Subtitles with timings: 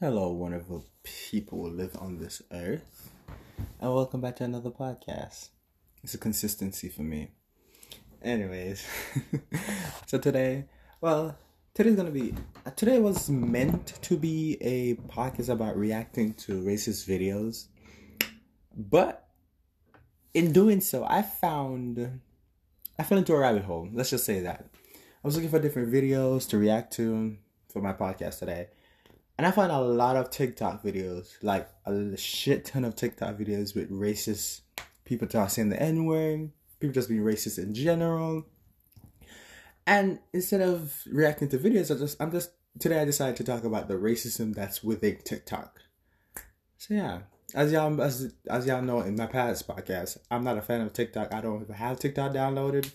[0.00, 3.10] Hello, wonderful people who live on this earth,
[3.80, 5.48] and welcome back to another podcast.
[6.04, 7.32] It's a consistency for me.
[8.22, 8.86] Anyways,
[10.06, 10.66] so today,
[11.00, 11.36] well,
[11.74, 12.32] today's gonna be
[12.64, 17.66] uh, today was meant to be a podcast about reacting to racist videos,
[18.76, 19.26] but
[20.32, 22.20] in doing so, I found
[23.00, 23.88] I fell into a rabbit hole.
[23.92, 27.36] Let's just say that I was looking for different videos to react to
[27.68, 28.68] for my podcast today
[29.38, 33.74] and I find a lot of TikTok videos, like a shit ton of TikTok videos
[33.74, 34.62] with racist
[35.04, 38.44] people saying the N word, people just being racist in general.
[39.86, 43.62] And instead of reacting to videos, I just I'm just today I decided to talk
[43.62, 45.80] about the racism that's within TikTok.
[46.76, 47.20] So yeah,
[47.54, 50.92] as y'all as as y'all know in my past podcast, I'm not a fan of
[50.92, 51.32] TikTok.
[51.32, 52.90] I don't have TikTok downloaded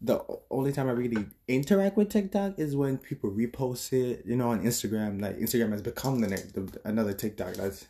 [0.00, 4.50] the only time I really interact with TikTok is when people repost it, you know,
[4.50, 5.22] on Instagram.
[5.22, 7.54] Like Instagram has become the, the another TikTok.
[7.54, 7.86] That's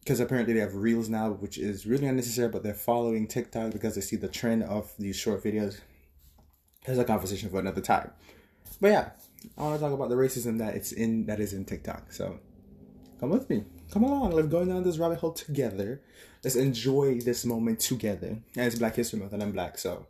[0.00, 2.48] because apparently they have Reels now, which is really unnecessary.
[2.48, 5.80] But they're following TikTok because they see the trend of these short videos.
[6.84, 8.10] There's a conversation for another time.
[8.80, 9.10] But yeah,
[9.56, 12.12] I want to talk about the racism that it's in that is in TikTok.
[12.12, 12.38] So
[13.20, 13.64] come with me.
[13.90, 14.32] Come along.
[14.32, 16.02] Let's go down this rabbit hole together.
[16.42, 18.38] Let's enjoy this moment together.
[18.54, 20.06] And it's Black History Month, and I'm black, so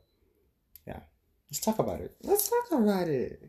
[1.55, 2.17] Let's talk about it.
[2.25, 3.49] Let's talk about it.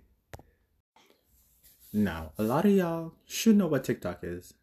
[1.91, 4.53] Now, a lot of y'all should know what TikTok is.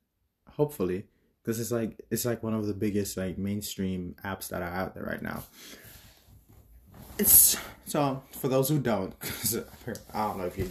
[0.50, 1.06] Hopefully,
[1.42, 4.94] because it's like it's like one of the biggest like mainstream apps that are out
[4.94, 5.42] there right now.
[7.18, 9.12] It's so for those who don't,
[10.14, 10.70] I don't know if you,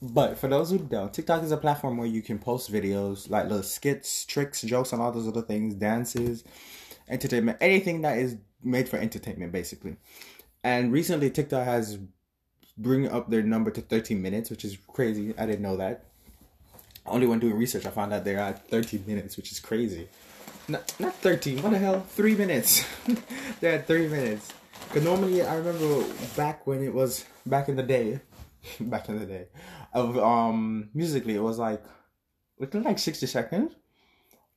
[0.00, 3.48] but for those who don't, TikTok is a platform where you can post videos like
[3.48, 6.44] little skits, tricks, jokes, and all those other things, dances,
[7.08, 9.96] entertainment, anything that is made for entertainment, basically.
[10.64, 11.98] And recently, TikTok has
[12.76, 15.34] bring up their number to 13 minutes, which is crazy.
[15.38, 16.04] I didn't know that.
[17.04, 20.08] Only when doing research, I found out they're at 13 minutes, which is crazy.
[20.68, 22.00] Not, not 13, what the hell?
[22.00, 22.84] Three minutes.
[23.60, 24.52] they're at three minutes.
[24.86, 26.04] Because normally, I remember
[26.36, 28.20] back when it was, back in the day,
[28.80, 29.46] back in the day,
[29.92, 31.82] of um Musical.ly, it was like,
[32.60, 33.74] it like 60 seconds.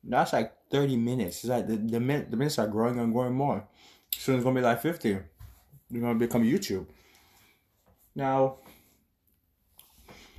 [0.03, 1.37] That's like 30 minutes.
[1.37, 3.67] It's like the, the, min- the minutes are growing and growing more.
[4.16, 5.17] Soon it's going to be like 50.
[5.90, 6.88] It's going to become YouTube.
[8.16, 8.57] Now,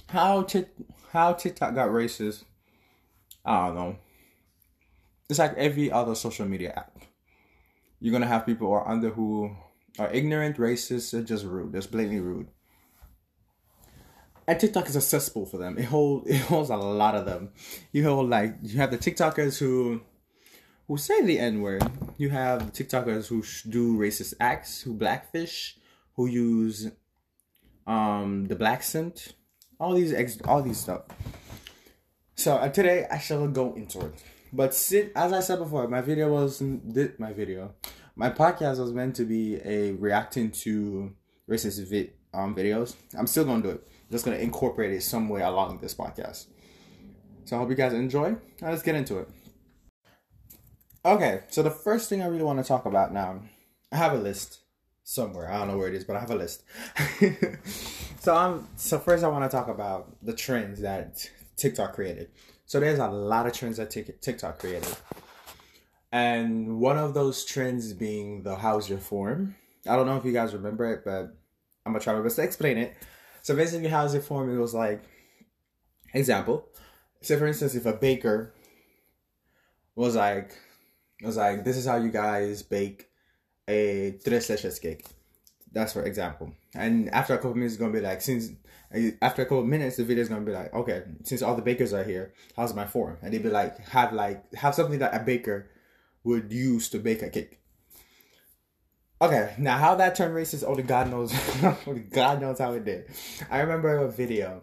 [0.09, 0.69] how Tik
[1.13, 2.45] how TikTok got racist,
[3.45, 3.97] I don't know.
[5.29, 6.97] It's like every other social media app.
[8.01, 9.57] You're gonna have people who are under who
[9.99, 11.73] are ignorant, racist, or just rude.
[11.73, 12.49] Just blatantly rude.
[14.47, 15.77] And TikTok is accessible for them.
[15.79, 17.51] It holds it holds a lot of them.
[17.93, 20.03] You hold like you have the TikTokers who
[20.89, 21.83] who say the N word.
[22.17, 25.79] You have TikTokers who do racist acts, who blackfish,
[26.15, 26.91] who use
[27.87, 29.35] um, the black scent,
[29.79, 31.03] all these ex- all these stuff.
[32.35, 34.23] So uh, today I shall go into it.
[34.53, 36.63] But sit, as I said before, my video was
[37.19, 37.75] my video,
[38.15, 41.13] my podcast was meant to be a reacting to
[41.51, 42.95] racist vid, um, videos.
[43.19, 43.87] I'm still gonna do it.
[43.87, 46.47] I'm just gonna incorporate it somewhere along this podcast.
[47.45, 48.37] So I hope you guys enjoy.
[48.61, 49.29] Now let's get into it.
[51.07, 53.41] Okay, so the first thing I really want to talk about now,
[53.93, 54.63] I have a list
[55.05, 55.49] somewhere.
[55.49, 56.65] I don't know where it is, but I have a list.
[58.19, 62.31] so I'm so first I want to talk about the trends that TikTok created.
[62.65, 64.97] So there's a lot of trends that TikTok created.
[66.11, 69.55] And one of those trends being the how's your form.
[69.89, 71.37] I don't know if you guys remember it, but
[71.85, 72.97] I'm gonna try my best to explain it.
[73.43, 74.53] So basically, how's your form?
[74.53, 75.05] It was like,
[76.15, 76.67] example.
[77.23, 78.53] So for instance, if a baker
[79.95, 80.51] was like,
[81.25, 83.09] was like, this is how you guys bake
[83.69, 85.07] a tres leches cake.
[85.73, 86.53] That's for example.
[86.75, 88.51] And after a couple minutes, it's gonna be like, since
[89.21, 91.93] after a couple minutes, the video is gonna be like, okay, since all the bakers
[91.93, 93.19] are here, how's my form?
[93.23, 95.71] And they'd be like, have like have something that a baker
[96.25, 97.61] would use to bake a cake.
[99.21, 101.33] Okay, now how that turned racist, only God knows,
[101.87, 103.07] only God knows how it did.
[103.51, 104.63] I remember a video.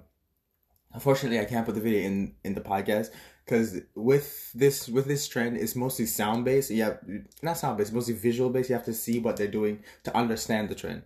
[0.94, 3.09] Unfortunately, I can't put the video in in the podcast
[3.46, 6.96] because with this with this trend it's mostly sound based yeah
[7.41, 10.70] not sound based mostly visual based you have to see what they're doing to understand
[10.70, 11.03] the trend.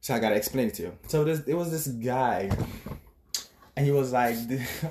[0.00, 0.98] So i gotta explain it to you.
[1.06, 2.50] So this it was this guy
[3.76, 4.36] and he was like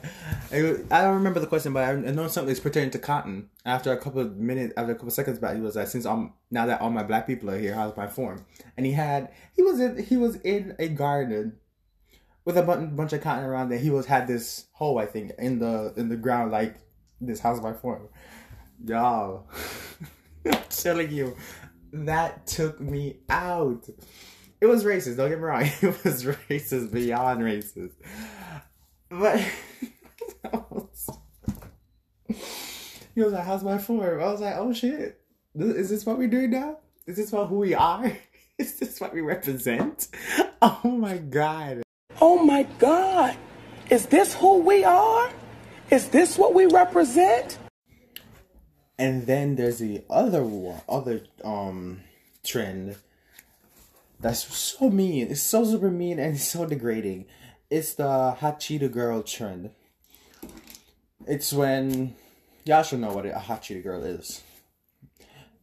[0.51, 3.49] i don't remember the question but i know something's pertaining to cotton.
[3.65, 6.05] After a couple of minutes after a couple of seconds back he was like since
[6.05, 8.45] i'm now that all my black people are here how's my form?
[8.77, 11.57] And he had he was in he was in a garden
[12.53, 13.79] with a bunch of cotton around there.
[13.79, 16.75] He was had this hole, I think, in the in the ground, like
[17.19, 18.09] this house by form.
[18.85, 19.47] Y'all,
[20.45, 21.35] I'm telling you,
[21.93, 23.87] that took me out.
[24.59, 25.17] It was racist.
[25.17, 25.63] Don't get me wrong.
[25.81, 27.93] It was racist beyond racist.
[29.09, 29.43] But
[33.13, 35.19] He was like, "How's my form?" I was like, "Oh shit,
[35.55, 36.77] is this what we're doing now?
[37.05, 38.11] Is this what who we are?
[38.57, 40.07] Is this what we represent?"
[40.61, 41.81] Oh my god.
[42.21, 43.35] Oh my God.
[43.89, 45.31] Is this who we are?
[45.89, 47.57] Is this what we represent?
[48.99, 50.47] And then there's the other
[50.87, 52.01] other um
[52.45, 52.95] trend
[54.19, 55.31] that's so mean.
[55.31, 57.25] It's so super mean and so degrading.
[57.71, 59.71] It's the hot Cheeto girl trend.
[61.25, 62.15] It's when
[62.65, 64.43] y'all should know what a hot Cheeto girl is.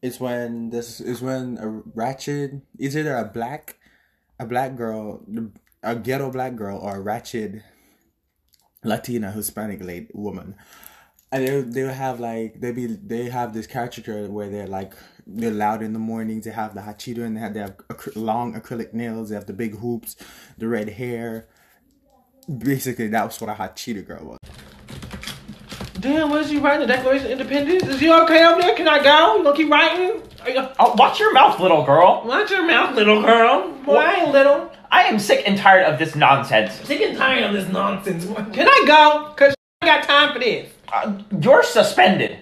[0.02, 3.76] It's when this is when a ratchet is either a black
[4.40, 5.22] a black girl
[5.82, 7.62] a ghetto black girl or a ratchet
[8.84, 10.54] Latina Hispanic late woman.
[11.30, 14.94] And they they'll have like they be they have this caricature where they're like
[15.26, 16.44] they're loud in the mornings.
[16.44, 19.28] They have the hot Cheeto and they have they have acry- long acrylic nails.
[19.28, 20.16] They have the big hoops,
[20.56, 21.48] the red hair.
[22.48, 24.38] Basically, that was what a hot Cheeto girl was.
[26.00, 26.86] Damn, what is you writing?
[26.86, 27.82] The Declaration of Independence?
[27.82, 28.74] Is you okay over there?
[28.74, 29.36] Can I go?
[29.36, 30.22] You gonna keep writing?
[30.42, 30.68] Are you...
[30.78, 32.22] Oh, watch your mouth, little girl.
[32.24, 33.72] Watch your mouth, little girl.
[33.84, 34.70] Boy, I ain't little.
[34.90, 36.72] I am sick and tired of this nonsense.
[36.86, 38.24] Sick and tired of this nonsense.
[38.52, 39.32] Can I go?
[39.36, 40.72] Cause I got time for this.
[40.92, 42.38] Uh, you're suspended.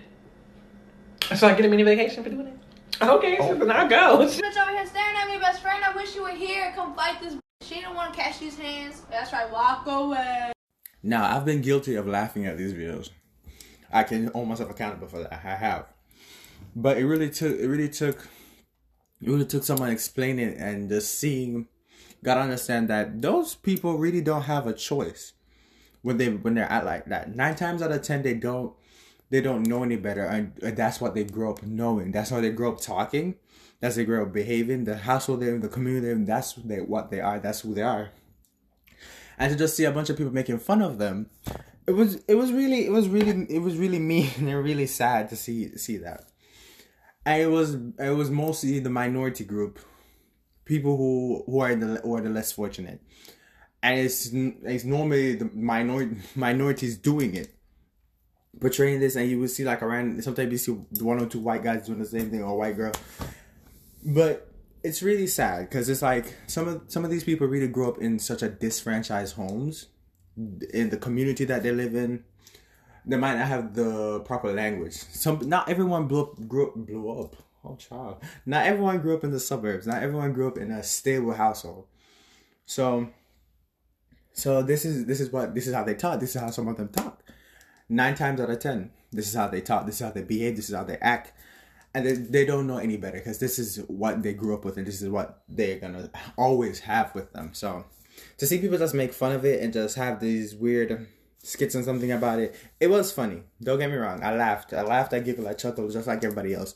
[1.34, 2.56] So I get a mini vacation for doing it?
[3.02, 4.18] Okay, so then I'll go.
[4.18, 5.84] Bitch over here staring at me, best friend.
[5.84, 6.72] I wish you were here.
[6.74, 7.34] Come fight this.
[7.34, 7.40] bitch.
[7.62, 9.02] She don't want to catch these hands.
[9.10, 9.50] That's right.
[9.50, 10.52] Walk away.
[11.02, 13.10] Now, I've been guilty of laughing at these videos.
[13.92, 15.32] I can hold myself accountable for that.
[15.32, 15.86] I have.
[16.74, 18.28] But it really took it really took
[19.20, 21.68] it really took someone explaining and just seeing
[22.22, 25.32] gotta understand that those people really don't have a choice
[26.02, 27.34] when they when they're at like that.
[27.34, 28.74] Nine times out of ten they don't
[29.30, 32.12] they don't know any better and that's what they grow up knowing.
[32.12, 33.36] That's how they grow up talking.
[33.80, 34.84] That's how they grow up behaving.
[34.84, 37.82] The household they're in, the community in, that's they what they are, that's who they
[37.82, 38.10] are
[39.38, 41.28] and to just see a bunch of people making fun of them
[41.86, 45.28] it was it was really it was really it was really mean and really sad
[45.28, 46.24] to see see that
[47.24, 49.78] and it was it was mostly the minority group
[50.66, 53.00] people who who are the who are the less fortunate.
[53.82, 57.54] And it's it's normally the minority minorities doing it.
[58.60, 60.72] Portraying this and you will see like around sometimes you see
[61.02, 62.92] one or two white guys doing the same thing or a white girl.
[64.04, 64.52] But
[64.82, 67.98] it's really sad because it's like some of some of these people really grew up
[67.98, 69.86] in such a disfranchised homes
[70.72, 72.24] in the community that they live in.
[73.04, 74.94] They might not have the proper language.
[74.94, 77.36] Some not everyone blew up grew blew up
[77.66, 78.22] oh child.
[78.44, 79.86] Not everyone grew up in the suburbs.
[79.86, 81.86] Not everyone grew up in a stable household.
[82.66, 83.08] So
[84.32, 86.68] so this is this is what this is how they talk this is how some
[86.68, 87.22] of them talk.
[87.88, 89.86] Nine times out of ten this is how they talk.
[89.86, 90.56] This is how they behave.
[90.56, 91.32] This is how they act.
[91.94, 94.76] And they, they don't know any better because this is what they grew up with
[94.76, 97.50] and this is what they're gonna always have with them.
[97.54, 97.86] So
[98.38, 101.06] to see people just make fun of it and just have these weird
[101.38, 103.42] skits and something about it it was funny.
[103.62, 104.22] Don't get me wrong.
[104.22, 104.74] I laughed.
[104.74, 105.14] I laughed.
[105.14, 105.46] I giggled.
[105.46, 106.74] I chuckled just like everybody else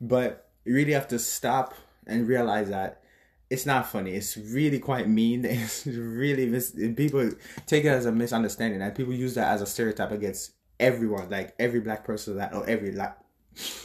[0.00, 1.74] but you really have to stop
[2.06, 3.02] and realize that
[3.48, 7.30] it's not funny it's really quite mean it's really mis- people
[7.66, 11.54] take it as a misunderstanding and people use that as a stereotype against everyone like
[11.58, 13.16] every black person is that or every like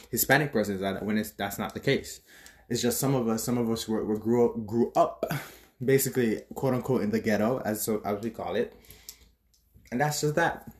[0.09, 2.21] Hispanic person is that when it's that's not the case.
[2.69, 5.25] It's just some of us, some of us were, were grew up, grew up,
[5.83, 8.75] basically quote unquote in the ghetto as so as we call it,
[9.91, 10.71] and that's just that.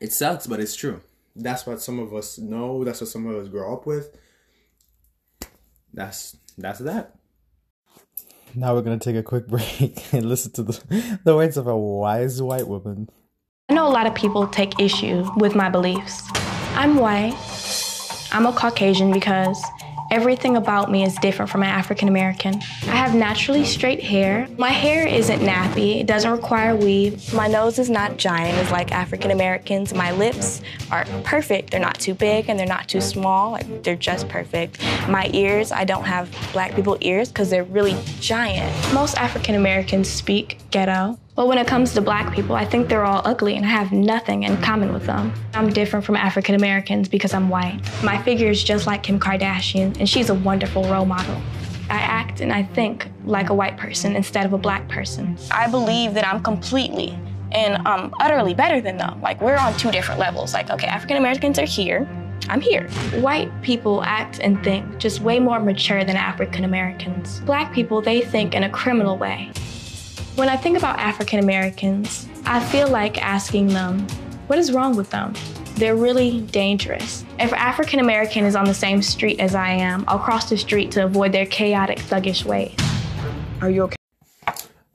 [0.00, 1.00] It sucks, but it's true.
[1.34, 2.84] That's what some of us know.
[2.84, 4.16] That's what some of us grow up with.
[5.98, 7.16] That's that's that.
[8.54, 11.76] Now we're gonna take a quick break and listen to the the words of a
[11.76, 13.10] wise white woman.
[13.68, 16.22] I know a lot of people take issue with my beliefs.
[16.76, 17.34] I'm white.
[18.30, 19.60] I'm a Caucasian because
[20.10, 22.54] everything about me is different from an African American.
[22.82, 24.48] I have naturally straight hair.
[24.58, 27.32] My hair isn't nappy, it doesn't require weave.
[27.34, 29.94] My nose is not giant as like African Americans.
[29.94, 31.70] My lips are perfect.
[31.70, 33.52] They're not too big and they're not too small.
[33.52, 34.80] Like they're just perfect.
[35.08, 38.72] My ears, I don't have black people ears because they're really giant.
[38.94, 41.18] Most African Americans speak ghetto.
[41.38, 43.92] But when it comes to black people, I think they're all ugly and I have
[43.92, 45.32] nothing in common with them.
[45.54, 47.80] I'm different from African Americans because I'm white.
[48.02, 51.40] My figure is just like Kim Kardashian, and she's a wonderful role model.
[51.90, 55.38] I act and I think like a white person instead of a black person.
[55.52, 57.16] I believe that I'm completely
[57.52, 59.22] and um, utterly better than them.
[59.22, 60.52] Like, we're on two different levels.
[60.52, 62.08] Like, okay, African Americans are here,
[62.48, 62.88] I'm here.
[63.20, 67.38] White people act and think just way more mature than African Americans.
[67.42, 69.52] Black people, they think in a criminal way.
[70.38, 74.06] When I think about African Americans, I feel like asking them,
[74.46, 75.34] what is wrong with them?
[75.74, 77.24] They're really dangerous.
[77.40, 80.56] If an African American is on the same street as I am, I'll cross the
[80.56, 82.76] street to avoid their chaotic, thuggish ways.
[83.60, 83.96] Are you okay?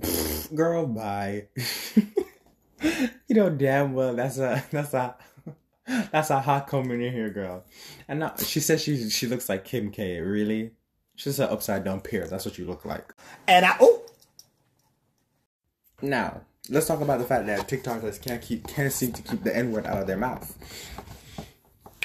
[0.55, 1.47] Girl, bye.
[2.81, 5.15] you know damn well that's a that's a
[6.11, 7.65] That's a hot coming in here, girl.
[8.07, 10.21] And now, she says she she looks like Kim K.
[10.21, 10.71] Really?
[11.15, 12.27] She's an upside down pear.
[12.27, 13.13] That's what you look like.
[13.49, 14.02] And I oh
[16.03, 19.55] Now, let's talk about the fact that TikTokers can't keep can't seem to keep the
[19.55, 20.53] N word out of their mouth.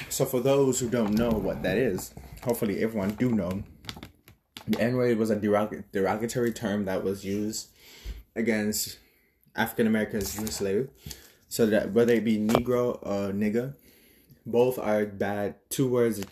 [0.07, 3.61] So for those who don't know what that is, hopefully everyone do know.
[4.69, 7.71] The N word was a derog- derogatory term that was used
[8.37, 8.99] against
[9.53, 10.91] African Americans enslaved.
[11.49, 13.73] So that whether it be Negro or nigger,
[14.45, 16.23] both are bad two words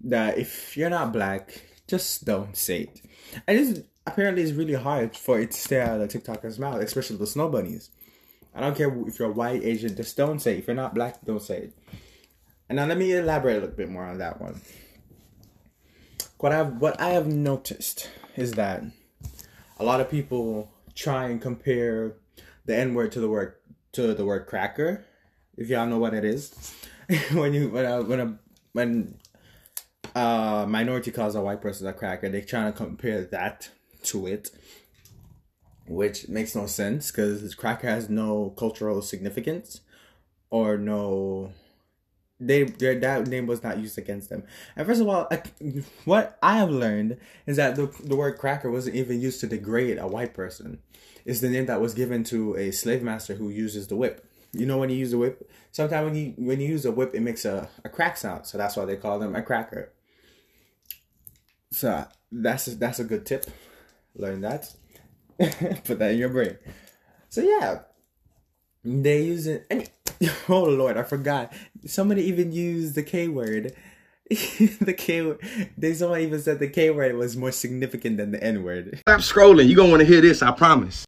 [0.00, 3.00] that if you're not black, just don't say it.
[3.46, 7.16] I it's apparently it's really hard for it to stay out of TikToker's mouth, especially
[7.16, 7.90] the snow bunnies.
[8.54, 10.58] I don't care if you're white, Asian, just don't say it.
[10.60, 11.72] If you're not black, don't say it.
[12.68, 14.60] And now let me elaborate a little bit more on that one.
[16.38, 18.82] What I've what I have noticed is that
[19.78, 22.14] a lot of people try and compare
[22.64, 23.54] the N word to the word
[23.92, 25.04] to the word cracker.
[25.56, 26.74] If y'all know what it is,
[27.32, 28.38] when you when a, when a
[28.72, 29.18] when
[30.14, 33.70] a minority calls a white person a cracker, they're trying to compare that
[34.06, 34.50] to it,
[35.86, 39.80] which makes no sense because cracker has no cultural significance
[40.50, 41.52] or no
[42.38, 44.44] they their that name was not used against them.
[44.76, 45.42] And first of all, I,
[46.04, 49.98] what I have learned is that the the word cracker wasn't even used to degrade
[49.98, 50.80] a white person.
[51.24, 54.24] It's the name that was given to a slave master who uses the whip.
[54.52, 57.14] You know when you use the whip, sometimes when you when you use a whip,
[57.14, 58.46] it makes a, a crack sound.
[58.46, 59.92] So that's why they call them a cracker.
[61.70, 63.46] So that's that's a good tip.
[64.16, 64.72] Learn that.
[65.38, 66.56] Put that in your brain.
[67.28, 67.80] So yeah,
[68.84, 69.66] they use it.
[69.70, 69.88] And,
[70.48, 71.52] oh Lord, I forgot.
[71.86, 73.74] Somebody even used the K word.
[74.30, 75.40] the K word.
[75.76, 78.98] They someone even said the K word was more significant than the N word.
[79.00, 79.68] Stop scrolling.
[79.68, 81.04] You're to want to hear this, I promise.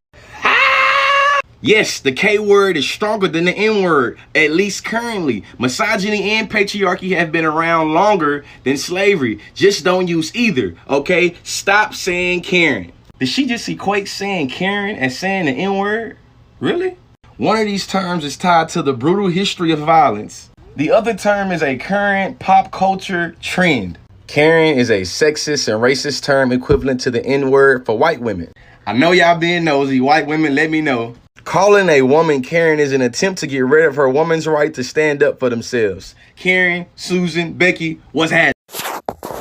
[1.60, 5.42] Yes, the K word is stronger than the N word, at least currently.
[5.58, 9.40] Misogyny and patriarchy have been around longer than slavery.
[9.54, 11.34] Just don't use either, okay?
[11.42, 12.92] Stop saying Karen.
[13.18, 16.16] Did she just see equate saying Karen and saying the N word?
[16.60, 16.96] Really?
[17.36, 20.50] One of these terms is tied to the brutal history of violence.
[20.76, 23.98] The other term is a current pop culture trend.
[24.28, 28.52] Karen is a sexist and racist term equivalent to the N word for white women.
[28.86, 30.00] I know y'all being nosy.
[30.00, 31.16] White women, let me know.
[31.42, 34.84] Calling a woman Karen is an attempt to get rid of her woman's right to
[34.84, 36.14] stand up for themselves.
[36.36, 38.52] Karen, Susan, Becky, what's happening?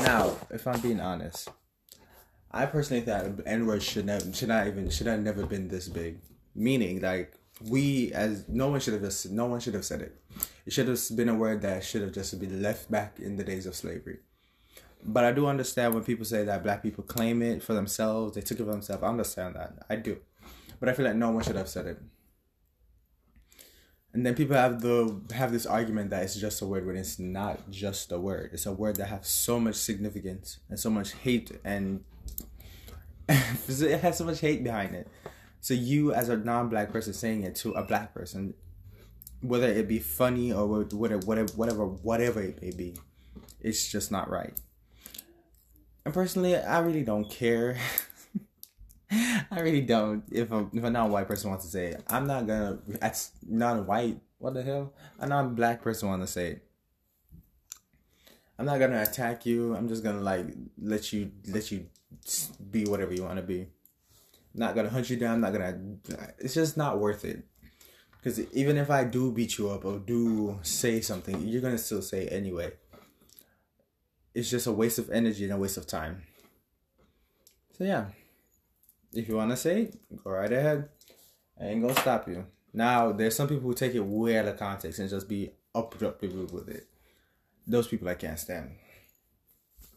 [0.03, 1.49] Now, if I'm being honest,
[2.51, 5.87] I personally think N word should never should not even should have never been this
[5.87, 6.19] big.
[6.55, 10.15] Meaning, like we as no one should have just no one should have said it.
[10.65, 13.43] It should have been a word that should have just been left back in the
[13.43, 14.19] days of slavery.
[15.03, 18.41] But I do understand when people say that black people claim it for themselves, they
[18.41, 19.03] took it for themselves.
[19.03, 19.85] I understand that.
[19.89, 20.17] I do.
[20.79, 22.01] But I feel like no one should have said it.
[24.13, 27.19] And then people have the have this argument that it's just a word when it's
[27.19, 28.51] not just a word.
[28.53, 32.03] It's a word that has so much significance and so much hate and
[33.67, 35.07] it has so much hate behind it.
[35.59, 38.53] So you as a non-black person saying it to a black person,
[39.41, 42.95] whether it be funny or whatever, whatever, whatever, whatever it may be,
[43.59, 44.53] it's just not right.
[46.05, 47.77] And personally, I really don't care.
[49.11, 50.23] I really don't.
[50.31, 52.79] If a if a non-white person wants to say it, I'm not gonna.
[52.87, 54.19] That's non-white.
[54.37, 54.93] What the hell?
[55.19, 56.63] A non-black person want to say it.
[58.59, 59.75] I'm not gonna attack you.
[59.75, 60.45] I'm just gonna like
[60.81, 61.87] let you let you
[62.71, 63.67] be whatever you want to be.
[64.53, 65.41] not gonna hunt you down.
[65.41, 65.77] not gonna.
[66.39, 67.45] It's just not worth it.
[68.17, 72.01] Because even if I do beat you up or do say something, you're gonna still
[72.01, 72.71] say anyway.
[74.33, 76.23] It's just a waste of energy and a waste of time.
[77.77, 78.05] So yeah.
[79.13, 79.91] If you want to say
[80.23, 80.89] go right ahead.
[81.59, 82.45] I ain't gonna stop you.
[82.73, 86.51] Now, there's some people who take it way out of context and just be upjumping
[86.51, 86.87] with it.
[87.65, 88.71] Those people I can't stand.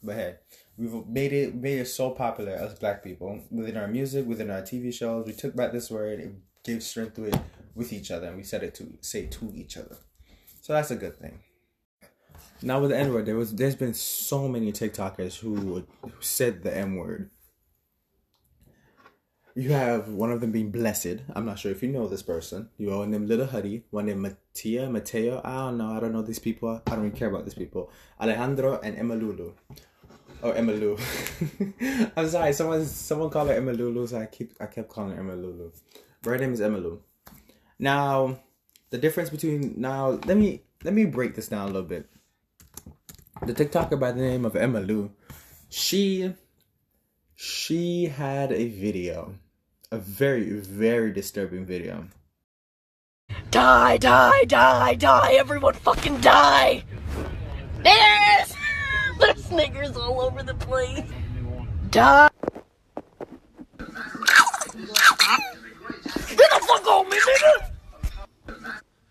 [0.03, 0.35] But hey,
[0.81, 4.63] we've made it made it so popular as black people within our music, within our
[4.63, 5.27] TV shows.
[5.27, 6.33] We took back this word, it
[6.65, 7.39] gave strength to it
[7.75, 9.97] with each other, and we said it to say to each other.
[10.63, 11.41] So that's a good thing.
[12.63, 16.63] Now with the N word, there was there's been so many TikTokers who, who said
[16.63, 17.31] the N word
[19.55, 21.19] you have one of them being blessed.
[21.35, 22.71] I'm not sure if you know this person.
[22.79, 25.41] You own them Little Huddy, one named Mattia, Mateo.
[25.45, 25.91] I don't know.
[25.93, 26.81] I don't know these people.
[26.87, 27.91] I don't even care about these people.
[28.21, 28.97] Alejandro and
[30.43, 30.93] Oh, Emalulu.
[30.93, 32.13] Or Emalu.
[32.17, 35.73] I'm sorry, someone someone called her Emalulu, so I keep I kept calling her Emalulu.
[36.23, 36.99] But her name is Emalu.
[37.79, 38.39] Now,
[38.91, 42.07] the difference between now let me let me break this down a little bit.
[43.45, 45.11] The TikToker by the name of Emalu,
[45.69, 46.35] she
[47.43, 49.35] she had a video,
[49.91, 52.07] a very, very disturbing video.
[53.51, 55.33] Die, die, die, die.
[55.33, 56.85] Everyone fucking die.
[57.83, 58.40] There's,
[59.51, 61.03] there's niggers all over the place.
[61.91, 62.31] Die.
[63.79, 63.91] Get
[66.51, 67.71] the fuck on me, nigga.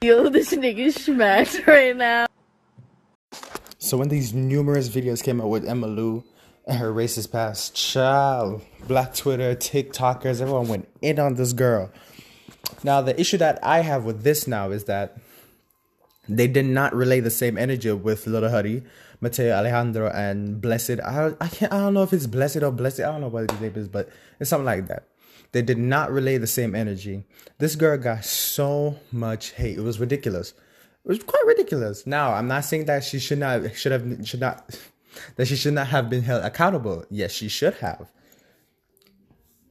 [0.01, 2.25] Yo, this nigga's smacked right now.
[3.77, 6.23] So when these numerous videos came out with Emma Lou
[6.67, 11.91] and her racist past, child, Black Twitter, TikTokers, everyone went in on this girl.
[12.83, 15.17] Now the issue that I have with this now is that
[16.29, 18.83] they did not relay the same energy with Little Huddy,
[19.21, 20.99] Mateo Alejandro, and Blessed.
[21.03, 23.01] I I can't I don't know if it's Blessed or Blessed.
[23.01, 24.09] I don't know what his name is, but
[24.39, 25.07] it's something like that.
[25.51, 27.23] They did not relay the same energy.
[27.57, 29.77] This girl got so much hate.
[29.77, 30.51] It was ridiculous.
[31.05, 32.05] It was quite ridiculous.
[32.05, 34.77] Now, I'm not saying that she should not should have should not
[35.35, 37.05] that she should not have been held accountable.
[37.09, 38.11] Yes, she should have.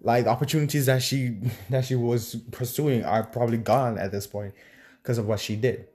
[0.00, 1.38] Like the opportunities that she
[1.70, 4.54] that she was pursuing are probably gone at this point
[5.02, 5.86] because of what she did.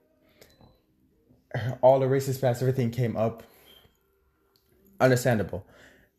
[1.82, 3.42] All the racist past, everything came up.
[5.00, 5.64] Understandable.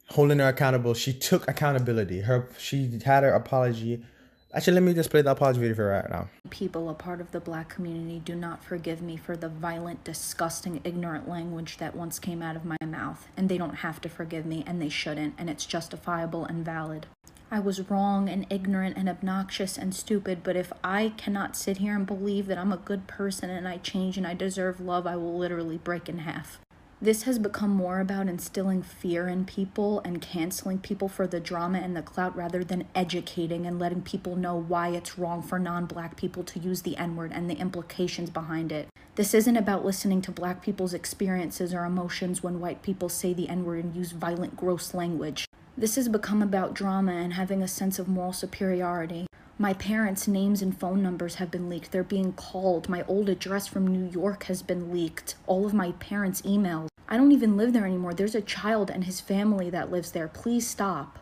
[0.10, 2.22] Holding her accountable, she took accountability.
[2.22, 4.06] Her she had her apology.
[4.54, 6.30] Actually, let me just play the apology video for right now.
[6.50, 10.80] People a part of the black community do not forgive me for the violent, disgusting,
[10.86, 14.46] ignorant language that once came out of my mouth, and they don't have to forgive
[14.46, 17.08] me, and they shouldn't, and it's justifiable and valid.
[17.52, 21.96] I was wrong and ignorant and obnoxious and stupid, but if I cannot sit here
[21.96, 25.16] and believe that I'm a good person and I change and I deserve love, I
[25.16, 26.60] will literally break in half.
[27.02, 31.78] This has become more about instilling fear in people and canceling people for the drama
[31.78, 35.86] and the clout rather than educating and letting people know why it's wrong for non
[35.86, 38.88] black people to use the N word and the implications behind it.
[39.16, 43.50] This isn't about listening to black people's experiences or emotions when white people say the
[43.50, 45.46] N word and use violent, gross language.
[45.78, 49.28] This has become about drama and having a sense of moral superiority.
[49.58, 51.92] My parents' names and phone numbers have been leaked.
[51.92, 52.88] They're being called.
[52.88, 55.36] My old address from New York has been leaked.
[55.48, 56.88] All of my parents' emails.
[57.10, 58.14] I don't even live there anymore.
[58.14, 60.30] There's a child and his family that lives there.
[60.30, 61.20] Please stop.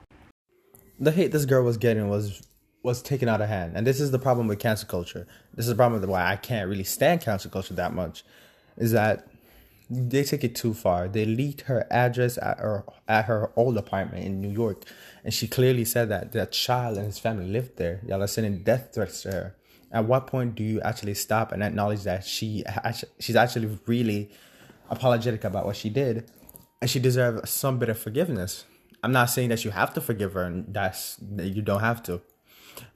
[0.99, 2.43] The hate this girl was getting was
[2.83, 5.25] was taken out of hand, and this is the problem with cancel culture.
[5.53, 8.23] This is the problem with why I can't really stand cancel culture that much,
[8.77, 9.25] is that
[9.89, 11.07] they take it too far.
[11.07, 14.83] They leaked her address at her at her old apartment in New York,
[15.23, 18.01] and she clearly said that that child and his family lived there.
[18.07, 19.55] Y'all are sending death threats to her.
[19.91, 22.63] At what point do you actually stop and acknowledge that she
[23.19, 24.31] she's actually really
[24.89, 26.31] apologetic about what she did,
[26.81, 28.65] and she deserves some bit of forgiveness?
[29.03, 32.01] I'm not saying that you have to forgive her, and that's that you don't have
[32.03, 32.21] to,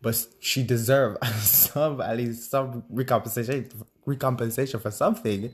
[0.02, 3.70] but she deserves some at least some recompensation
[4.06, 5.54] recompensation for something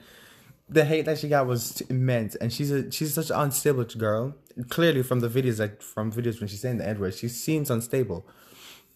[0.69, 4.35] the hate that she got was immense, and she's a she's such an unstable girl.
[4.69, 8.25] Clearly, from the videos that from videos when she's saying the N she seems unstable.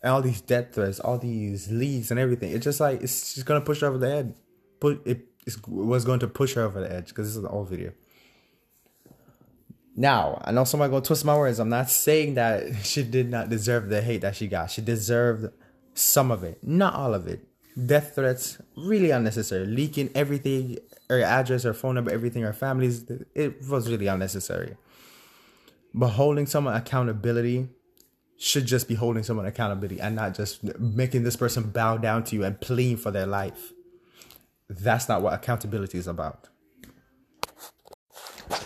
[0.03, 2.51] And all these death threats, all these leaks, and everything.
[2.51, 4.34] It's just like it's just gonna push her over the edge.
[4.80, 7.49] Put it, it was going to push her over the edge because this is an
[7.49, 7.91] old video.
[9.95, 11.60] Now, I know somebody gonna twist my words.
[11.60, 14.69] I'm not saying that she did not deserve the hate that she got.
[14.69, 15.51] She deserved
[15.95, 17.47] some of it, not all of it.
[17.86, 19.65] Death threats, really unnecessary.
[19.65, 20.77] Leaking everything
[21.10, 24.76] her address, her phone number, everything, her family's, it was really unnecessary.
[25.93, 27.70] But holding someone accountability
[28.38, 32.36] should just be holding someone accountability and not just making this person bow down to
[32.36, 33.74] you and plead for their life.
[34.70, 36.50] That's not what accountability is about.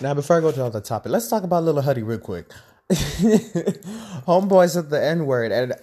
[0.02, 2.52] Now, before I go to the other topic, let's talk about Little Huddy real quick.
[4.28, 5.74] Homeboy said the N word, and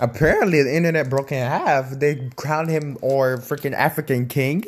[0.00, 1.90] apparently the internet broke in half.
[1.90, 4.64] They crowned him or freaking African king.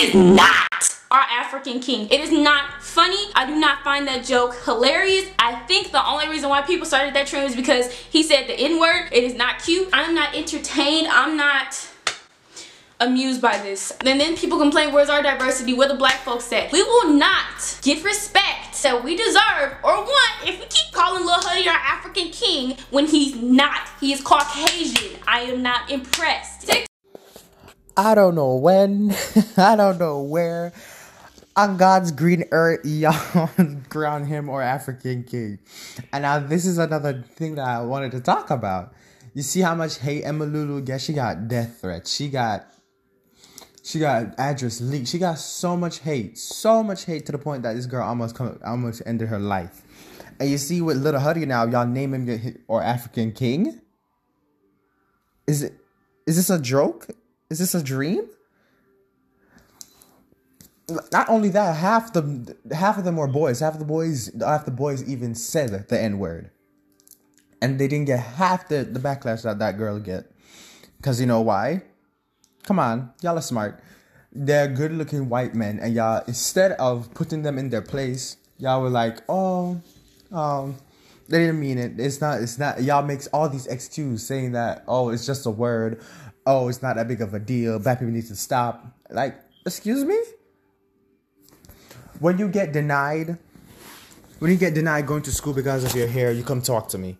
[0.00, 2.08] Is not our African king.
[2.10, 3.30] It is not funny.
[3.34, 5.28] I do not find that joke hilarious.
[5.38, 8.54] I think the only reason why people started that trend is because he said the
[8.54, 9.10] N-word.
[9.12, 9.88] It is not cute.
[9.92, 11.08] I'm not entertained.
[11.08, 11.86] I'm not
[12.98, 13.92] amused by this.
[14.04, 15.74] And then people complain, where's our diversity?
[15.74, 16.72] Where the black folks at?
[16.72, 21.34] We will not get respect that we deserve or want if we keep calling Lil
[21.34, 23.88] Huddy our African king when he's not.
[24.00, 25.20] He is Caucasian.
[25.26, 26.70] I am not impressed.
[27.96, 29.14] I don't know when,
[29.56, 30.72] I don't know where.
[31.56, 33.50] On God's green earth, y'all
[33.88, 35.58] crown him or African king.
[36.12, 38.94] And now this is another thing that I wanted to talk about.
[39.34, 41.04] You see how much hate Emma Lulu gets?
[41.04, 42.12] She got death threats.
[42.12, 42.66] She got
[43.82, 45.08] she got address leaked.
[45.08, 48.34] She got so much hate, so much hate to the point that this girl almost
[48.34, 49.82] come, almost ended her life.
[50.38, 53.80] And you see with Little Huddy now, y'all name him or African king.
[55.46, 55.74] Is it?
[56.26, 57.08] Is this a joke?
[57.50, 58.28] Is this a dream?
[61.12, 63.60] not only that, half the half of them were boys.
[63.60, 66.50] Half of the boys, half the boys even said the N word,
[67.60, 70.30] and they didn't get half the the backlash that that girl get.
[71.02, 71.82] Cause you know why?
[72.64, 73.80] Come on, y'all are smart.
[74.32, 78.82] They're good looking white men, and y'all instead of putting them in their place, y'all
[78.82, 79.80] were like, oh,
[80.30, 80.76] um,
[81.28, 81.98] they didn't mean it.
[81.98, 82.40] It's not.
[82.40, 82.82] It's not.
[82.82, 86.02] Y'all makes all these excuses saying that oh, it's just a word.
[86.46, 87.78] Oh, it's not that big of a deal.
[87.78, 88.84] Black people need to stop.
[89.10, 90.16] Like, excuse me
[92.20, 93.38] when you get denied,
[94.38, 96.98] when you get denied going to school because of your hair, you come talk to
[96.98, 97.18] me.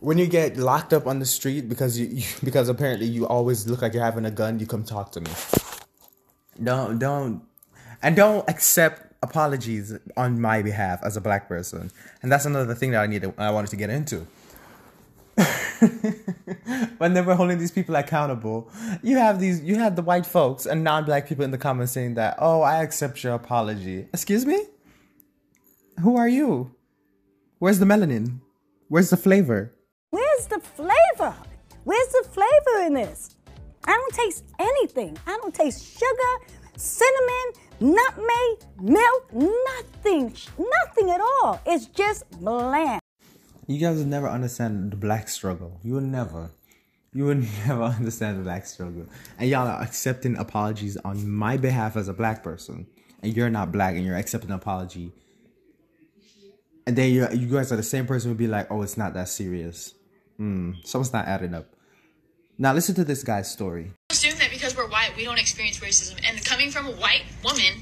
[0.00, 3.66] When you get locked up on the street because you, you because apparently you always
[3.66, 5.30] look like you're having a gun, you come talk to me.
[6.62, 7.42] Don't don't
[8.02, 11.90] and don't accept apologies on my behalf as a black person.
[12.22, 14.26] And that's another thing that I needed I wanted to get into.
[16.98, 18.70] when they were holding these people accountable,
[19.02, 22.14] you have these you have the white folks and non-black people in the comments saying
[22.14, 24.64] that, "Oh, I accept your apology." Excuse me?
[26.00, 26.74] Who are you?
[27.58, 28.40] Where's the melanin?
[28.88, 29.74] Where's the flavor?
[30.10, 31.34] Where's the flavor?
[31.84, 33.36] Where's the flavor in this?
[33.86, 35.18] I don't taste anything.
[35.26, 36.32] I don't taste sugar,
[36.76, 37.46] cinnamon,
[37.80, 40.34] nutmeg, milk, nothing.
[40.58, 41.60] Nothing at all.
[41.66, 43.03] It's just bland.
[43.66, 45.80] You guys will never understand the black struggle.
[45.82, 46.50] You will never.
[47.12, 47.34] You will
[47.66, 49.06] never understand the black struggle.
[49.38, 52.86] And y'all are accepting apologies on my behalf as a black person.
[53.22, 55.12] And you're not black and you're accepting an apology.
[56.86, 59.14] And then you you guys are the same person who be like, oh, it's not
[59.14, 59.94] that serious.
[60.36, 61.66] Hmm, something's not adding up.
[62.58, 63.92] Now listen to this guy's story.
[64.10, 66.20] Assume that because we're white, we don't experience racism.
[66.28, 67.80] And coming from a white woman,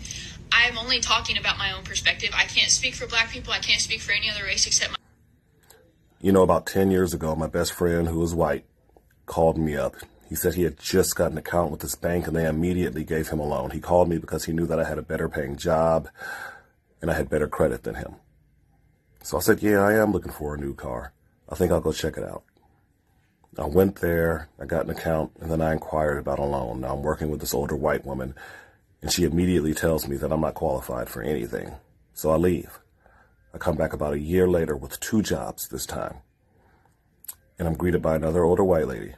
[0.53, 2.31] I'm only talking about my own perspective.
[2.33, 3.53] I can't speak for black people.
[3.53, 5.02] I can't speak for any other race except my
[6.23, 8.65] you know, about 10 years ago, my best friend, who was white,
[9.27, 9.97] called me up.
[10.29, 13.29] He said he had just got an account with this bank and they immediately gave
[13.29, 13.71] him a loan.
[13.71, 16.09] He called me because he knew that I had a better paying job
[17.03, 18.15] and I had better credit than him.
[19.25, 21.13] So I said, yeah, I am looking for a new car.
[21.49, 22.45] I think I'll go check it out.
[23.59, 26.81] I went there, I got an account, and then I inquired about a loan.
[26.81, 28.35] Now I'm working with this older white woman,
[29.03, 31.73] and she immediately tells me that I'm not qualified for anything.
[32.15, 32.79] So I leave.
[33.55, 36.17] I come back about a year later with two jobs this time.
[37.59, 39.15] And I'm greeted by another older white lady.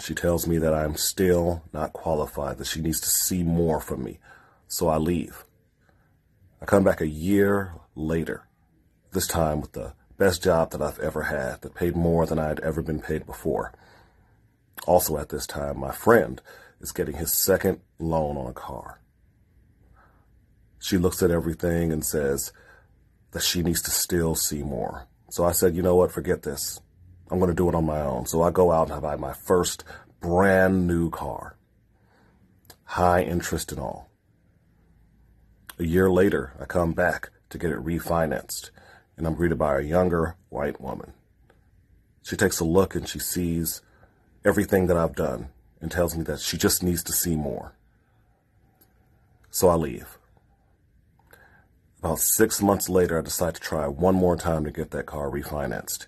[0.00, 4.02] She tells me that I'm still not qualified, that she needs to see more from
[4.04, 4.18] me.
[4.66, 5.44] So I leave.
[6.62, 8.44] I come back a year later,
[9.12, 12.60] this time with the best job that I've ever had that paid more than I'd
[12.60, 13.72] ever been paid before.
[14.86, 16.40] Also at this time, my friend
[16.80, 19.00] is getting his second loan on a car.
[20.78, 22.52] She looks at everything and says,
[23.32, 25.06] that she needs to still see more.
[25.30, 26.80] So I said, you know what, forget this.
[27.30, 28.26] I'm going to do it on my own.
[28.26, 29.84] So I go out and I buy my first
[30.20, 31.56] brand new car.
[32.84, 34.08] High interest and all.
[35.78, 38.70] A year later, I come back to get it refinanced,
[39.16, 41.12] and I'm greeted by a younger white woman.
[42.22, 43.80] She takes a look and she sees
[44.44, 47.74] everything that I've done and tells me that she just needs to see more.
[49.50, 50.17] So I leave.
[52.00, 55.28] About six months later, I decide to try one more time to get that car
[55.30, 56.06] refinanced.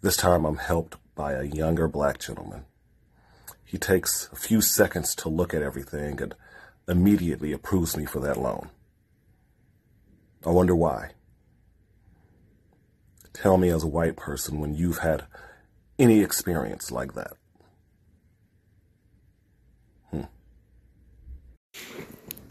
[0.00, 2.64] This time I'm helped by a younger black gentleman.
[3.64, 6.34] He takes a few seconds to look at everything and
[6.88, 8.68] immediately approves me for that loan.
[10.44, 11.12] I wonder why.
[13.32, 15.24] Tell me as a white person when you've had
[15.98, 17.34] any experience like that.
[20.10, 20.22] Hmm.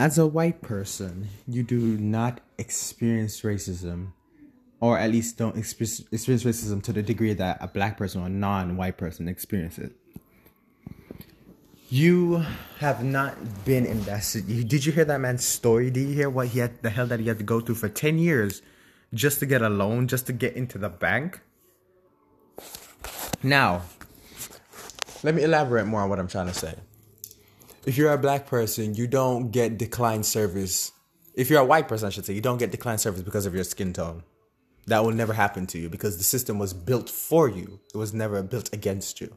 [0.01, 4.13] As a white person, you do not experience racism,
[4.79, 8.29] or at least don't experience racism to the degree that a black person or a
[8.29, 9.91] non-white person experiences.
[11.89, 12.43] You
[12.79, 14.47] have not been invested.
[14.47, 15.91] Did you hear that man's story?
[15.91, 17.87] Did you hear what he had, the hell that he had to go through for
[17.87, 18.63] ten years,
[19.13, 21.41] just to get a loan, just to get into the bank?
[23.43, 23.83] Now,
[25.21, 26.73] let me elaborate more on what I'm trying to say
[27.85, 30.91] if you're a black person, you don't get declined service.
[31.33, 33.55] If you're a white person, I should say, you don't get declined service because of
[33.55, 34.23] your skin tone.
[34.87, 37.79] That will never happen to you because the system was built for you.
[37.93, 39.35] It was never built against you.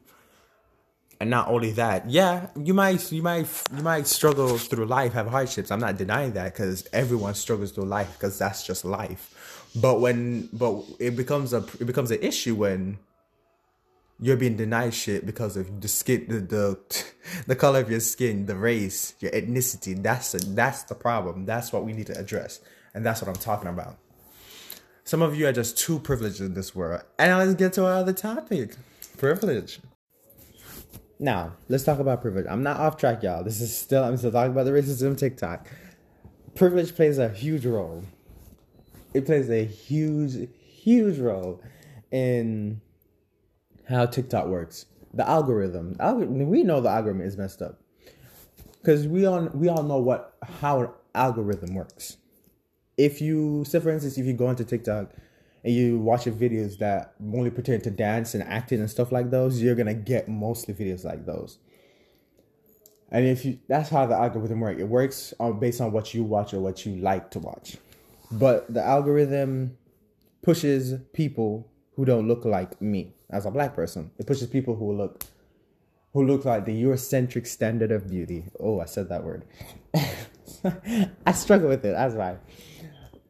[1.19, 5.27] And not only that, yeah, you might you might you might struggle through life, have
[5.27, 5.71] hardships.
[5.71, 9.69] I'm not denying that because everyone struggles through life because that's just life.
[9.75, 12.97] But when but it becomes a it becomes an issue when
[14.19, 17.05] you're being denied shit because of the skin, the the,
[17.47, 20.01] the color of your skin, the race, your ethnicity.
[20.01, 21.45] That's a, that's the problem.
[21.45, 22.59] That's what we need to address,
[22.93, 23.97] and that's what I'm talking about.
[25.03, 27.01] Some of you are just too privileged in this world.
[27.19, 28.75] And now let's get to our other topic:
[29.17, 29.79] privilege.
[31.19, 32.45] Now, let's talk about privilege.
[32.49, 33.43] I'm not off track, y'all.
[33.43, 35.67] This is still I'm still talking about the racism TikTok.
[36.55, 38.03] privilege plays a huge role.
[39.13, 41.61] It plays a huge, huge role
[42.11, 42.81] in
[43.87, 44.85] how TikTok works.
[45.13, 45.95] The algorithm.
[45.95, 47.79] Algor- we know the algorithm is messed up
[48.85, 52.17] because we all we all know what how an algorithm works.
[52.97, 55.11] If you, say for instance, if you go into TikTok
[55.63, 59.61] and you watch videos that only pertain to dance and acting and stuff like those,
[59.61, 61.57] you're gonna get mostly videos like those.
[63.11, 64.81] And if you, that's how the algorithm works.
[64.81, 67.77] It works on based on what you watch or what you like to watch.
[68.31, 69.77] But the algorithm
[70.41, 74.11] pushes people who don't look like me as a black person.
[74.17, 75.23] It pushes people who look
[76.13, 78.45] who look like the Eurocentric standard of beauty.
[78.59, 79.43] Oh, I said that word.
[81.25, 81.91] I struggle with it.
[81.91, 82.37] That's why.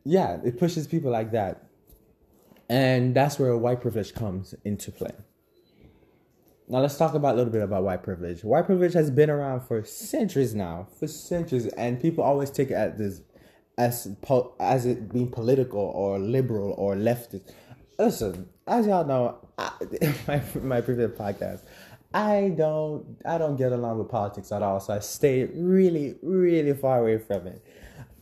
[0.04, 1.64] Yeah, it pushes people like that.
[2.70, 5.12] And that's where white privilege comes into play.
[6.68, 8.44] Now let's talk about a little bit about white privilege.
[8.44, 12.76] White privilege has been around for centuries now, for centuries, and people always take it
[12.76, 13.22] as this
[13.78, 14.16] as
[14.60, 17.52] as it being political or liberal or leftist.
[18.00, 19.72] Listen, as y'all know, I,
[20.28, 21.62] my my previous podcast,
[22.14, 26.74] I don't I don't get along with politics at all, so I stay really really
[26.74, 27.64] far away from it.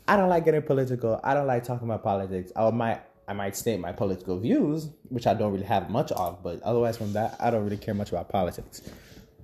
[0.08, 1.20] I don't like getting political.
[1.24, 2.52] I don't like talking about politics.
[2.56, 6.44] I might I might state my political views, which I don't really have much of,
[6.44, 8.82] but otherwise from that, I don't really care much about politics.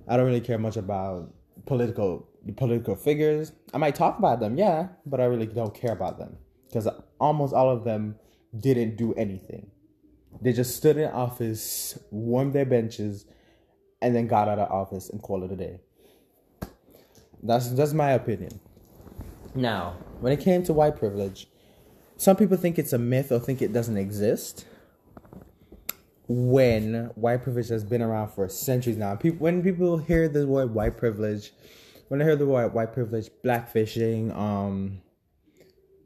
[0.06, 1.32] I don't really care much about
[1.64, 3.52] political political figures.
[3.72, 6.36] I might talk about them, yeah, but I really don't care about them
[6.66, 8.16] because almost all of them
[8.58, 9.70] didn't do anything.
[10.40, 13.26] They just stood in office, warmed their benches,
[14.00, 15.80] and then got out of office and called it a day.
[17.42, 18.60] That's that's my opinion.
[19.54, 21.48] Now, when it came to white privilege,
[22.16, 24.66] some people think it's a myth or think it doesn't exist.
[26.28, 30.72] When white privilege has been around for centuries now, people when people hear the word
[30.72, 31.52] white privilege,
[32.08, 35.02] when I hear the word white privilege, blackfishing, um,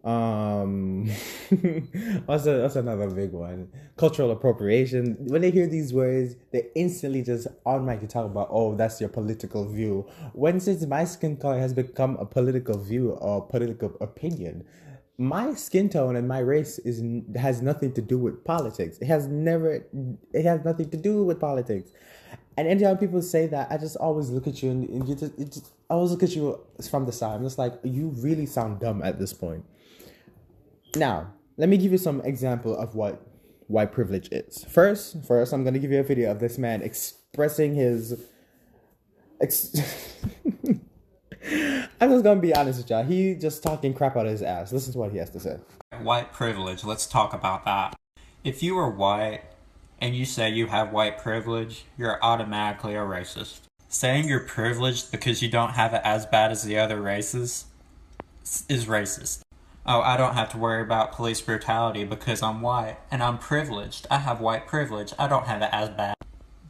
[0.04, 1.06] um,
[2.26, 3.68] what's, a, what's another big one?
[3.96, 5.16] Cultural appropriation.
[5.18, 9.66] When they hear these words, they instantly just automatically talk about, oh, that's your political
[9.66, 10.06] view.
[10.34, 14.64] When since my skin color has become a political view or political opinion,
[15.16, 17.00] my skin tone and my race is
[17.36, 18.98] has nothing to do with politics.
[18.98, 19.86] It has never.
[20.32, 21.92] It has nothing to do with politics.
[22.56, 25.36] And anytime people say that, I just always look at you and, and you just,
[25.38, 27.34] just I always look at you from the side.
[27.36, 29.64] I'm just like, you really sound dumb at this point.
[30.96, 33.26] Now, let me give you some example of what
[33.66, 34.64] white privilege is.
[34.64, 38.20] First, first, I'm gonna give you a video of this man expressing his.
[39.40, 39.74] Ex-
[42.00, 43.04] I'm just gonna be honest with y'all.
[43.04, 44.72] He just talking crap out of his ass.
[44.72, 45.58] Listen to what he has to say.
[46.00, 46.84] White privilege.
[46.84, 47.94] Let's talk about that.
[48.42, 49.42] If you are white
[50.00, 53.60] and you say you have white privilege, you're automatically a racist.
[53.88, 57.66] Saying you're privileged because you don't have it as bad as the other races
[58.68, 59.40] is racist.
[59.86, 64.06] Oh, I don't have to worry about police brutality because I'm white and I'm privileged.
[64.10, 65.12] I have white privilege.
[65.18, 66.14] I don't have it as bad.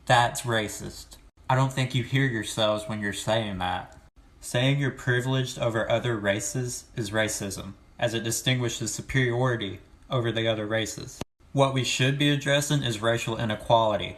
[0.06, 1.16] That's racist.
[1.48, 3.96] I don't think you hear yourselves when you're saying that.
[4.40, 9.78] Saying you're privileged over other races is racism, as it distinguishes superiority
[10.10, 11.20] over the other races.
[11.52, 14.16] What we should be addressing is racial inequality,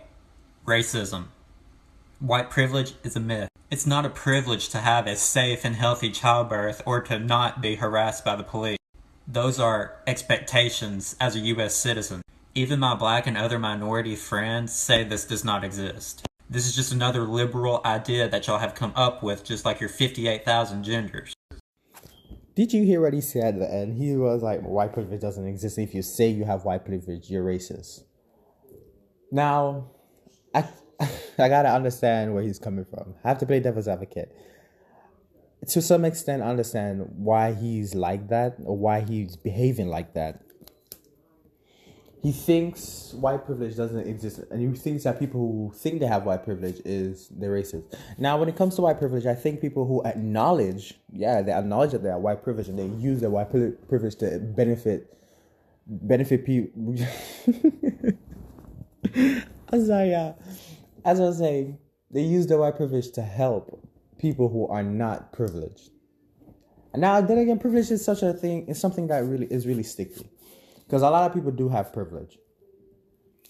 [0.67, 1.27] racism.
[2.19, 3.51] White privilege is a myth.
[3.71, 7.75] It's not a privilege to have a safe and healthy childbirth or to not be
[7.75, 8.79] harassed by the police.
[9.29, 12.23] Those are expectations as a US citizen.
[12.55, 16.25] Even my black and other minority friends say this does not exist.
[16.49, 19.89] This is just another liberal idea that y'all have come up with, just like your
[19.89, 21.35] 58,000 genders.
[22.55, 24.01] Did you hear what he said at the end?
[24.01, 25.77] He was like, white privilege doesn't exist.
[25.77, 28.05] If you say you have white privilege, you're racist.
[29.33, 29.91] Now,
[30.55, 30.69] I,
[31.01, 33.17] I gotta understand where he's coming from.
[33.25, 34.33] I have to play devil's advocate.
[35.69, 40.43] To some extent, understand why he's like that or why he's behaving like that
[42.27, 46.25] he thinks white privilege doesn't exist, and he thinks that people who think they have
[46.25, 47.85] white privilege is they're racist.
[48.19, 51.93] Now, when it comes to white privilege, I think people who acknowledge, yeah, they acknowledge
[51.93, 55.17] that they have white privilege and they use their white privilege to benefit
[55.87, 56.97] benefit people.
[59.73, 60.33] as I uh,
[61.05, 61.79] as I was saying,
[62.11, 65.91] they use their white privilege to help people who are not privileged.
[66.95, 68.67] Now, then again, privilege is such a thing.
[68.69, 70.31] It's something that really is really sticky.
[70.87, 72.39] Because a lot of people do have privilege.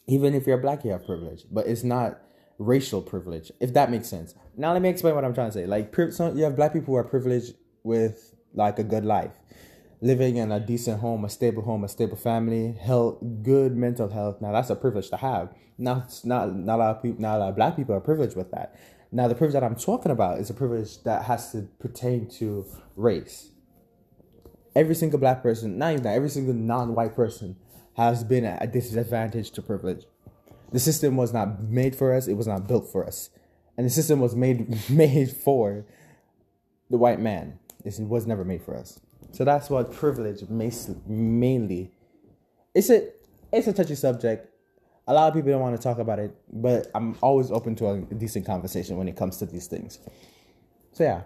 [0.08, 2.20] Even if you're black, you have privilege, but it's not
[2.58, 4.34] racial privilege, if that makes sense.
[4.56, 5.66] Now, let me explain what I'm trying to say.
[5.66, 9.32] Like, you have black people who are privileged with like a good life,
[10.00, 14.40] living in a decent home, a stable home, a stable family, health, good mental health.
[14.40, 15.50] Now, that's a privilege to have.
[15.78, 18.00] Now, it's not not a lot of people, not a lot of black people are
[18.00, 18.74] privileged with that.
[19.12, 22.66] Now, the privilege that I'm talking about is a privilege that has to pertain to
[22.96, 23.50] race
[24.76, 27.56] every single black person, not even that, every single non-white person
[27.96, 30.04] has been at a disadvantage to privilege.
[30.70, 33.30] The system was not made for us, it was not built for us.
[33.76, 35.86] And the system was made made for
[36.90, 37.58] the white man.
[37.84, 39.00] It was never made for us.
[39.32, 41.92] So that's what privilege mainly.
[42.74, 43.08] It's a
[43.52, 44.52] it's a touchy subject.
[45.08, 47.90] A lot of people don't want to talk about it, but I'm always open to
[47.90, 50.00] a decent conversation when it comes to these things.
[50.92, 51.22] So yeah,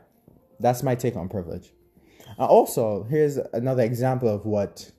[0.58, 1.72] that's my take on privilege.
[2.38, 4.90] Uh, also, here's another example of what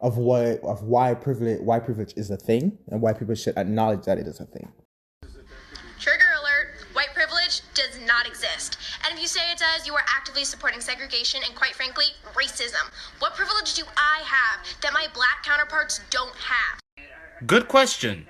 [0.00, 4.04] of what of why privilege why privilege is a thing and why people should acknowledge
[4.06, 4.72] that it is a thing.
[5.98, 8.78] Trigger alert, white privilege does not exist.
[9.04, 12.90] And if you say it does, you are actively supporting segregation and quite frankly, racism.
[13.18, 16.80] What privilege do I have that my black counterparts don't have?
[17.46, 18.26] Good question.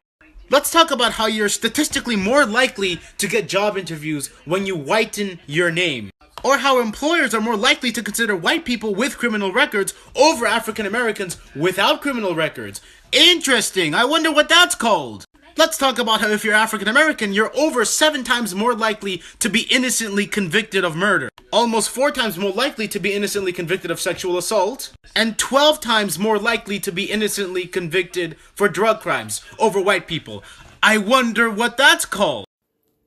[0.51, 5.41] Let's talk about how you're statistically more likely to get job interviews when you whiten
[5.49, 6.11] your name
[6.45, 10.87] or how employers are more likely to consider white people with criminal records over African
[10.87, 12.81] Americans without criminal records.
[13.11, 13.97] Interesting.
[13.97, 15.25] I wonder what that's called.
[15.61, 19.51] Let's talk about how if you're African American, you're over seven times more likely to
[19.51, 24.01] be innocently convicted of murder, almost four times more likely to be innocently convicted of
[24.01, 29.79] sexual assault, and 12 times more likely to be innocently convicted for drug crimes over
[29.79, 30.43] white people.
[30.83, 32.47] I wonder what that's called.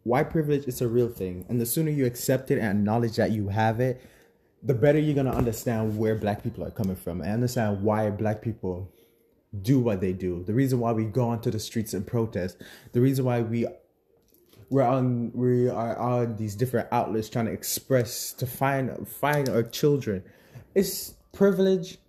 [0.04, 1.48] White privilege is a real thing.
[1.50, 4.00] And the sooner you accept it and acknowledge that you have it
[4.62, 8.44] the better you're to understand where black people are coming from and understand why black
[8.44, 8.92] people
[9.62, 12.62] do what they do the reason why we go onto the streets and protest
[12.94, 13.68] the reason why we
[14.70, 19.64] we're on we are on these different outlets trying to express to find find our
[19.64, 20.24] children
[20.74, 22.00] it's privilege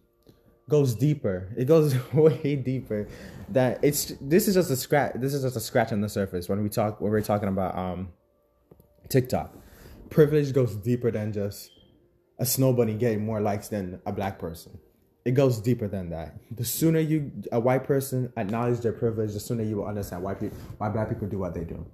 [0.70, 3.06] goes deeper it goes way deeper
[3.50, 6.48] that it's this is just a scratch this is just a scratch on the surface
[6.48, 8.08] when we talk when we're talking about um
[9.08, 9.54] TikTok.
[10.10, 11.70] Privilege goes deeper than just
[12.38, 14.78] a snow bunny getting more likes than a black person.
[15.24, 16.36] It goes deeper than that.
[16.54, 20.34] The sooner you a white person acknowledge their privilege, the sooner you will understand why
[20.34, 21.86] people why black people do what they do.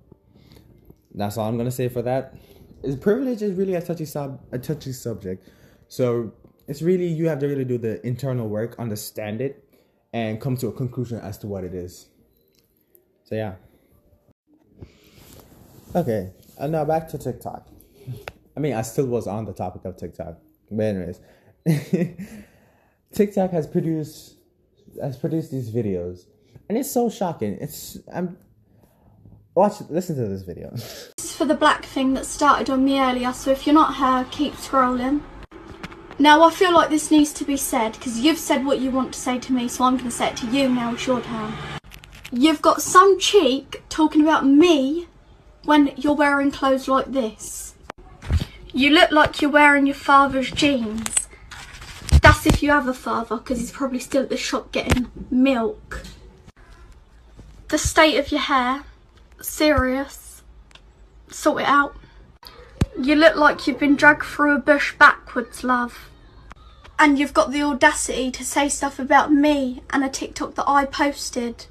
[1.15, 2.35] That's all I'm gonna say for that.
[2.83, 5.49] Is privilege is really a touchy sub a touchy subject.
[5.89, 6.33] So
[6.67, 9.65] it's really you have to really do the internal work, understand it,
[10.13, 12.09] and come to a conclusion as to what it is.
[13.25, 13.55] So yeah.
[15.95, 17.69] Okay, and now back to TikTok.
[18.57, 20.39] I mean, I still was on the topic of TikTok,
[20.71, 21.21] but anyways,
[23.13, 24.35] TikTok has produced
[25.01, 26.27] has produced these videos,
[26.69, 27.59] and it's so shocking.
[27.61, 28.37] It's I'm
[29.55, 30.71] watch listen to this video.
[31.17, 33.33] This is for the black thing that started on me earlier.
[33.33, 35.23] So if you're not her, keep scrolling.
[36.19, 39.15] Now I feel like this needs to be said because you've said what you want
[39.15, 40.93] to say to me, so I'm to say it to you now.
[40.95, 41.55] It's your turn.
[42.33, 45.09] You've got some cheek talking about me
[45.65, 47.75] when you're wearing clothes like this.
[48.73, 51.20] You look like you're wearing your father's jeans.
[52.43, 56.05] That's if you have a father because he's probably still at the shop getting milk.
[57.69, 58.85] The state of your hair,
[59.43, 60.43] serious.
[61.31, 61.95] Sort it out.
[62.99, 66.09] You look like you've been dragged through a bush backwards, love
[66.99, 70.87] and you've got the audacity to say stuff about me and a TikTok that I
[70.87, 71.67] posted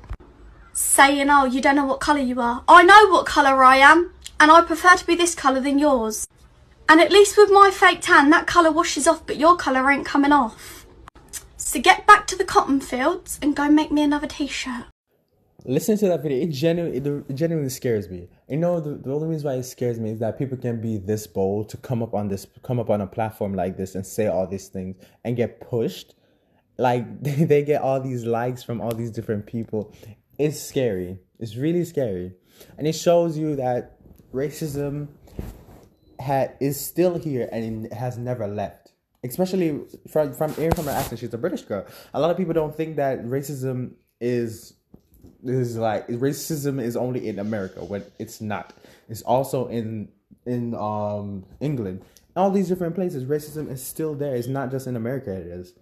[0.72, 2.64] saying, oh, you don't know what colour you are.
[2.68, 6.28] I know what colour I am, and I prefer to be this colour than yours.
[6.90, 10.08] And at least with my fake tan, that colour washes off, but your colour ain't
[10.08, 10.88] coming off.
[11.56, 14.86] So get back to the cotton fields and go make me another t-shirt.
[15.66, 16.42] Listen to that video.
[16.42, 16.98] It genuinely,
[17.30, 18.28] it genuinely scares me.
[18.48, 20.98] You know, the, the only reason why it scares me is that people can be
[20.98, 24.04] this bold to come up on this, come up on a platform like this and
[24.04, 26.16] say all these things and get pushed.
[26.80, 29.94] Like they get all these likes from all these different people.
[30.40, 31.20] It's scary.
[31.38, 32.34] It's really scary,
[32.80, 34.00] and it shows you that
[34.34, 35.08] racism
[36.20, 38.92] had is still here and has never left.
[39.24, 41.86] Especially from from hearing from her accent, she's a British girl.
[42.14, 44.74] A lot of people don't think that racism is
[45.44, 48.74] is like racism is only in America when it's not.
[49.10, 50.10] It's also in
[50.46, 52.02] in um England,
[52.36, 53.26] all these different places.
[53.26, 54.36] Racism is still there.
[54.36, 55.32] It's not just in America.
[55.32, 55.74] It is,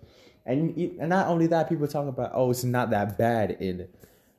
[0.45, 3.87] and and not only that, people talk about oh, it's not that bad in,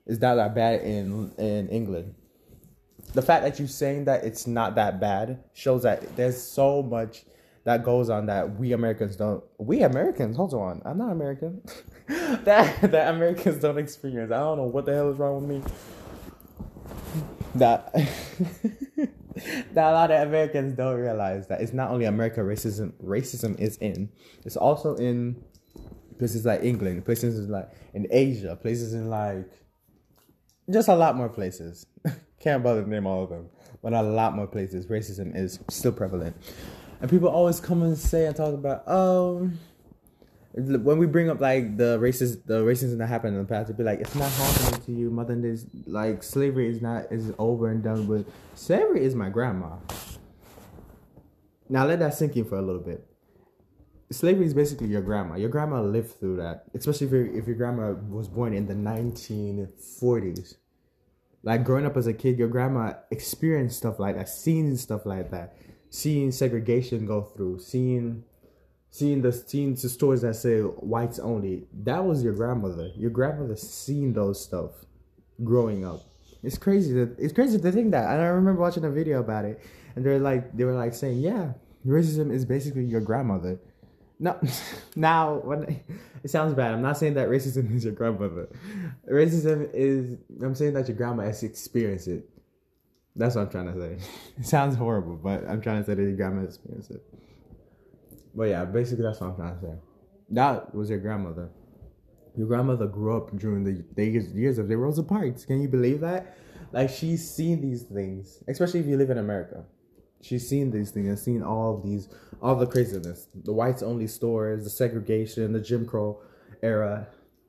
[0.06, 2.14] it's not that bad in in England.
[3.14, 7.24] The fact that you're saying that it's not that bad shows that there's so much
[7.64, 9.44] that goes on that we Americans don't.
[9.58, 11.62] We Americans, hold on, I'm not American.
[12.08, 14.32] that that Americans don't experience.
[14.32, 15.70] I don't know what the hell is wrong with me.
[17.54, 17.92] That
[19.72, 23.76] that a lot of Americans don't realize that it's not only America racism racism is
[23.78, 24.08] in.
[24.44, 25.36] It's also in
[26.18, 29.50] places like England, places like in Asia, places in like
[30.70, 31.86] just a lot more places.
[32.40, 33.48] Can't bother to name all of them,
[33.82, 36.36] but a lot more places racism is still prevalent.
[37.00, 39.50] And people always come and say and talk about, oh,
[40.54, 43.76] When we bring up like the racist, the racism that happened in the past, it'd
[43.76, 45.36] be like it's not happening to you, mother.
[45.36, 48.26] This like slavery is not is over and done with.
[48.54, 49.76] Slavery is my grandma.
[51.68, 53.06] Now let that sink in for a little bit.
[54.10, 55.36] Slavery is basically your grandma.
[55.36, 57.12] Your grandma lived through that, especially if,
[57.42, 60.56] if your grandma was born in the 1940s.
[61.42, 65.30] Like growing up as a kid, your grandma experienced stuff like that, seeing stuff like
[65.30, 65.56] that,
[65.90, 68.24] seeing segregation go through, seeing
[68.90, 71.66] seeing the seeing the stores that say whites only.
[71.84, 72.90] That was your grandmother.
[72.96, 74.70] Your grandmother seen those stuff
[75.44, 76.00] growing up.
[76.42, 78.10] It's crazy that it's crazy to think that.
[78.10, 79.60] And I remember watching a video about it,
[79.94, 81.52] and they're like they were like saying, yeah,
[81.86, 83.58] racism is basically your grandmother.
[84.20, 84.38] No,
[84.96, 85.80] now when
[86.22, 88.48] it sounds bad, I'm not saying that racism is your grandmother.
[89.10, 92.28] Racism is I'm saying that your grandma has experienced it.
[93.14, 94.06] That's what I'm trying to say.
[94.38, 97.02] It sounds horrible, but I'm trying to say that your grandma experienced it.
[98.34, 99.74] But yeah, basically that's what I'm trying to say.
[100.30, 101.50] That was your grandmother.
[102.36, 105.44] Your grandmother grew up during the days years of the Rosa Parks.
[105.44, 106.36] Can you believe that?
[106.72, 109.64] Like she's seen these things, especially if you live in America.
[110.20, 112.08] She's seen these things and seen all of these,
[112.42, 116.20] all the craziness, the whites only stores, the segregation, the Jim Crow
[116.62, 117.06] era.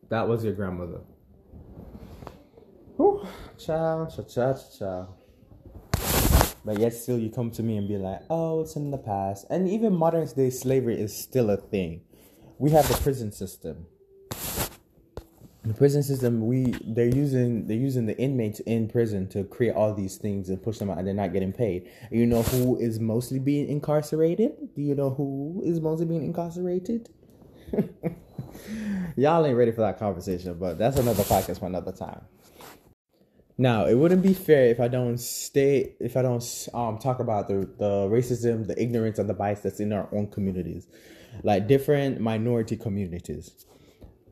[0.10, 1.02] That was your grandmother.
[2.98, 3.28] Whew.
[3.58, 5.16] Ciao, ciao, ciao, ciao.
[6.66, 9.46] But yet still you come to me and be like, oh, it's in the past.
[9.50, 12.02] And even modern day slavery is still a thing.
[12.58, 13.88] We have the prison system.
[15.66, 19.94] The prison system, we they're using they're using the inmates in prison to create all
[19.94, 21.90] these things and push them out and they're not getting paid.
[22.12, 24.74] You know who is mostly being incarcerated?
[24.74, 27.10] Do you know who is mostly being incarcerated?
[29.18, 32.22] Y'all ain't ready for that conversation, but that's another podcast for another time.
[33.58, 37.50] Now, it wouldn't be fair if I don't stay, if I don't um talk about
[37.50, 40.88] the the racism, the ignorance, and the bias that's in our own communities,
[41.44, 43.66] like different minority communities.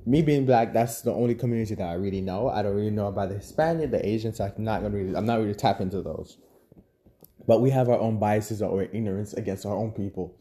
[0.07, 2.49] Me being black, that's the only community that I really know.
[2.49, 4.39] I don't really know about the Hispanic, the Asians.
[4.39, 6.37] I'm not gonna really, I'm not really tap into those.
[7.45, 10.35] But we have our own biases or ignorance against our own people.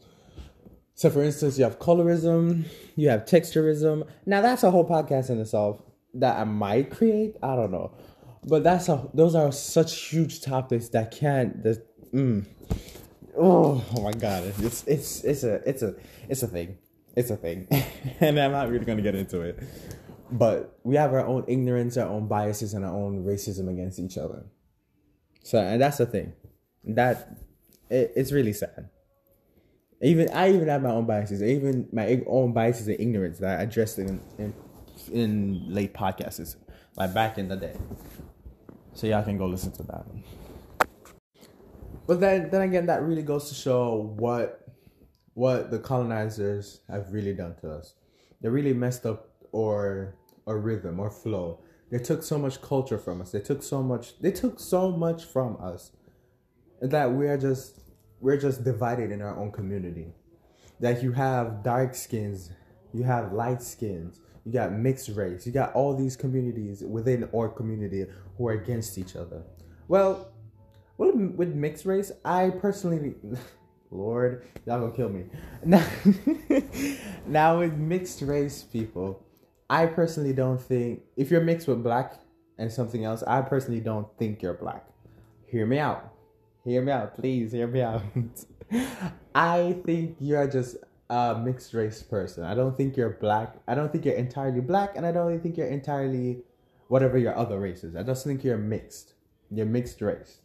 [0.93, 2.65] So, for instance, you have colorism,
[2.95, 4.07] you have texturism.
[4.25, 5.81] Now, that's a whole podcast in itself
[6.15, 7.35] that I might create.
[7.43, 7.91] I don't know
[8.47, 12.45] but that's a those are such huge topics that can't mm.
[13.37, 15.95] oh, oh my god it's it's it's a it's a
[16.29, 16.77] it's a thing
[17.17, 17.67] it's a thing.
[18.19, 19.59] And i'm not really gonna get into it.
[20.31, 24.17] But we have our own ignorance our own biases and our own racism against each
[24.17, 24.45] other.
[25.43, 26.33] So and that's the thing.
[26.83, 27.37] That
[27.89, 28.89] it, it's really sad.
[30.01, 31.41] Even i even have my own biases.
[31.43, 34.53] Even my own biases and ignorance that i addressed in in,
[35.11, 36.55] in late podcasts
[36.95, 37.75] like back in the day.
[38.93, 40.05] So y'all can go listen to that.
[42.07, 44.66] But then, then again, that really goes to show what
[45.37, 47.93] what the colonizers have really done to us.
[48.41, 50.15] They really messed up our
[50.47, 51.59] our rhythm or flow.
[51.91, 53.33] They took so much culture from us.
[53.33, 54.19] They took so much.
[54.19, 55.91] They took so much from us
[56.81, 57.81] that we are just
[58.19, 60.07] we're just divided in our own community.
[60.79, 62.49] That you have dark skins,
[62.91, 67.47] you have light skins, you got mixed race, you got all these communities within our
[67.47, 68.07] community
[68.39, 69.43] who are against each other.
[69.87, 70.31] Well,
[70.97, 73.13] with, with mixed race, I personally,
[73.91, 75.25] Lord, y'all gonna kill me.
[75.63, 75.85] Now,
[77.27, 79.23] now with mixed race people,
[79.69, 82.19] I personally don't think if you're mixed with black
[82.57, 84.85] and something else, I personally don't think you're black.
[85.47, 86.13] Hear me out.
[86.65, 87.53] Hear me out, please.
[87.53, 88.01] Hear me out.
[89.35, 90.77] I think you're just
[91.09, 92.43] a mixed race person.
[92.43, 93.55] I don't think you're black.
[93.67, 96.43] I don't think you're entirely black, and I don't think you're entirely
[96.89, 97.95] whatever your other race is.
[97.95, 99.13] I just think you're mixed.
[99.49, 100.39] You're mixed race.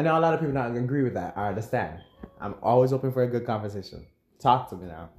[0.00, 1.36] I know a lot of people not agree with that.
[1.36, 2.00] I understand.
[2.40, 4.06] I'm always open for a good conversation.
[4.38, 5.10] Talk to me now.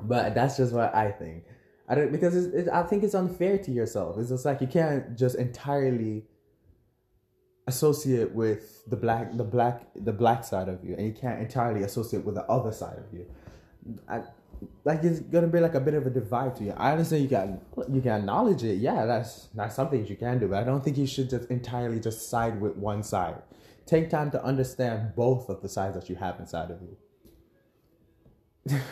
[0.00, 1.42] But that's just what I think.
[1.88, 4.18] I don't because it, I think it's unfair to yourself.
[4.18, 6.26] It's just like you can't just entirely
[7.66, 11.82] associate with the black the black the black side of you and you can't entirely
[11.82, 13.24] associate with the other side of you
[14.08, 14.22] I,
[14.84, 17.28] like it's gonna be like a bit of a divide to you i understand you
[17.28, 20.82] can you can acknowledge it yeah that's that's something you can do but i don't
[20.82, 23.40] think you should just entirely just side with one side
[23.86, 26.96] take time to understand both of the sides that you have inside of you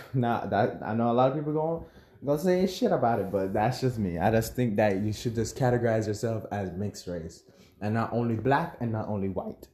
[0.14, 1.84] now that i know a lot of people going
[2.24, 5.34] gonna say shit about it but that's just me i just think that you should
[5.34, 7.44] just categorize yourself as mixed race
[7.80, 9.68] and not only black and not only white.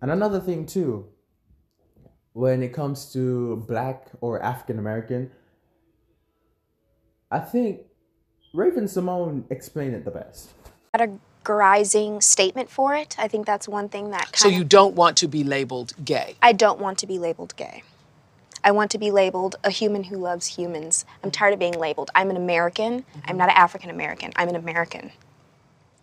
[0.00, 1.06] And another thing too,
[2.32, 5.30] when it comes to black or African American,
[7.30, 7.80] I think
[8.54, 10.50] Raven-Symoné explained it the best.
[11.46, 13.16] Categorizing statement for it.
[13.18, 14.36] I think that's one thing that.
[14.36, 16.36] so you don't want to be labeled gay.
[16.42, 17.82] I don't want to be labeled gay.
[18.64, 21.04] I want to be labeled a human who loves humans.
[21.22, 22.10] I'm tired of being labeled.
[22.14, 23.04] I'm an American.
[23.24, 24.32] I'm not an African American.
[24.34, 25.12] I'm an American.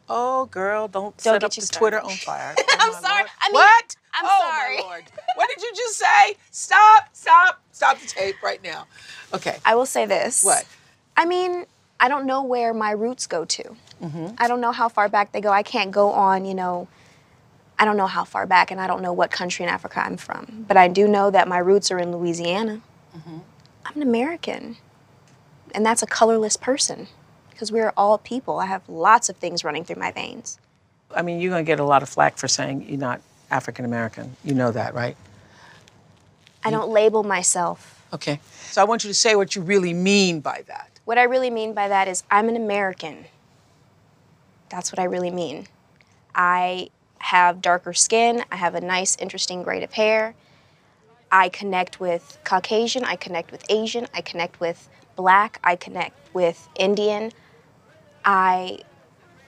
[0.08, 1.80] Oh, girl, don't, Don't set get up the started.
[1.80, 2.56] Twitter on fire.
[2.80, 3.26] I'm sorry.
[3.42, 3.96] I mean, what?
[4.14, 4.78] I'm oh, sorry.
[4.78, 5.04] My Lord.
[5.36, 6.36] What did you just say?
[6.52, 8.86] Stop, stop, stop the tape right now.
[9.34, 9.58] Okay.
[9.66, 10.44] I will say this.
[10.44, 10.66] What?
[11.18, 11.66] I mean,
[12.00, 13.64] I don't know where my roots go to.
[14.02, 14.36] Mm-hmm.
[14.38, 15.52] I don't know how far back they go.
[15.52, 16.88] I can't go on, you know,
[17.80, 20.18] I don't know how far back and I don't know what country in Africa I'm
[20.18, 20.66] from.
[20.68, 22.82] But I do know that my roots are in Louisiana.
[23.16, 23.38] Mm-hmm.
[23.86, 24.78] I'm an American.
[25.74, 27.08] And that's a colorless person
[27.50, 28.60] because we're all people.
[28.60, 30.60] I have lots of things running through my veins.
[31.16, 33.86] I mean, you're going to get a lot of flack for saying you're not African
[33.86, 34.36] American.
[34.44, 35.16] You know that, right?
[36.66, 38.02] I don't label myself.
[38.14, 38.40] Okay.
[38.72, 40.90] So I want you to say what you really mean by that.
[41.06, 43.26] What I really mean by that is I'm an American.
[44.70, 45.68] That's what I really mean.
[46.34, 46.90] I
[47.20, 50.34] have darker skin, I have a nice, interesting grade of hair.
[51.32, 56.70] I connect with Caucasian, I connect with Asian, I connect with black, I connect with
[56.76, 57.32] Indian.
[58.26, 58.80] I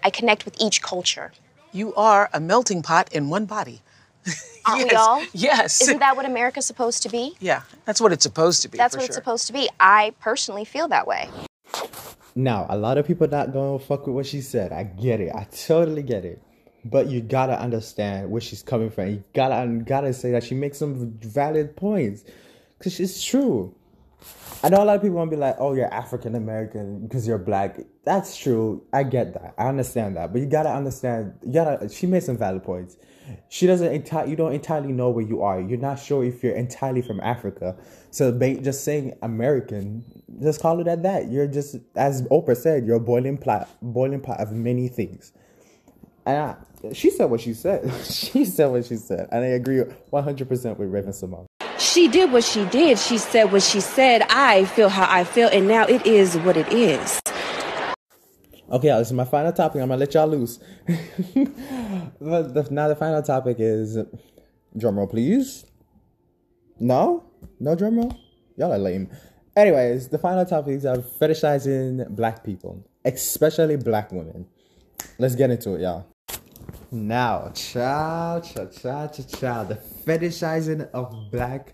[0.04, 1.32] I connect with each culture.
[1.72, 3.82] You are a melting pot in one body.
[4.66, 5.24] Aren't we all?
[5.34, 5.82] yes.
[5.82, 7.36] Isn't that what America's supposed to be?
[7.40, 8.78] Yeah, that's what it's supposed to be.
[8.78, 9.10] That's for what sure.
[9.10, 9.70] it's supposed to be.
[9.80, 11.30] I personally feel that way.
[12.36, 14.74] Now, a lot of people not gonna fuck with what she said.
[14.74, 15.32] I get it.
[15.34, 16.42] I totally get it.
[16.84, 19.10] But you gotta understand where she's coming from.
[19.10, 22.24] You gotta gotta say that she makes some valid points,
[22.80, 23.74] cause it's true.
[24.64, 27.28] I know a lot of people want to be like, "Oh, you're African American because
[27.28, 28.84] you're black." That's true.
[28.92, 29.54] I get that.
[29.58, 30.32] I understand that.
[30.32, 31.34] But you gotta understand.
[31.46, 31.90] You gotta.
[31.90, 32.98] She made some valid points.
[33.50, 34.32] She doesn't entirely.
[34.32, 35.60] You don't entirely know where you are.
[35.62, 37.76] You're not sure if you're entirely from Africa.
[38.12, 40.04] So ba- just saying American,
[40.42, 41.30] just call it at that.
[41.30, 45.32] You're just, as Oprah said, you're a boiling pot, boiling pot of many things.
[46.26, 47.92] And I, she said what she said.
[48.06, 51.46] she said what she said, and I agree 100 percent with Raven-Symoné.
[51.78, 53.00] She did what she did.
[53.00, 54.24] She said what she said.
[54.30, 57.22] I feel how I feel, and now it is what it is.
[58.72, 59.82] Okay, this is my final topic.
[59.82, 60.58] I'm gonna let y'all loose.
[60.88, 63.98] but the, now the final topic is
[64.76, 65.66] drum roll, please.
[66.80, 67.24] No,
[67.60, 68.18] no drum roll.
[68.58, 69.10] Y'all are lame.
[69.56, 74.48] Anyways, the final topics are fetishizing black people, especially black women.
[75.20, 76.08] Let's get into it, y'all.
[76.92, 81.74] Now, child, child, child, child, the fetishizing of black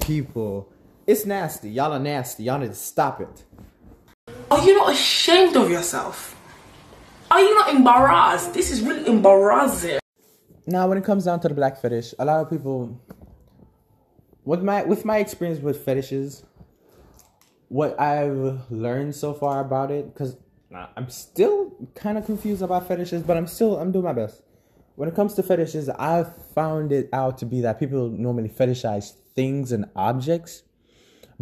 [0.00, 0.72] people.
[1.06, 1.70] It's nasty.
[1.70, 2.44] Y'all are nasty.
[2.44, 3.44] Y'all need to stop it.
[4.52, 6.36] Are you not ashamed of yourself?
[7.30, 8.52] Are you not embarrassed?
[8.52, 9.98] This is really embarrassing.
[10.66, 13.00] Now, when it comes down to the black fetish, a lot of people,
[14.44, 16.44] with my with my experience with fetishes,
[17.68, 20.36] what I've learned so far about it, because
[20.96, 24.42] I'm still kind of confused about fetishes, but I'm still I'm doing my best.
[24.96, 29.14] When it comes to fetishes, I've found it out to be that people normally fetishize
[29.34, 30.62] things and objects,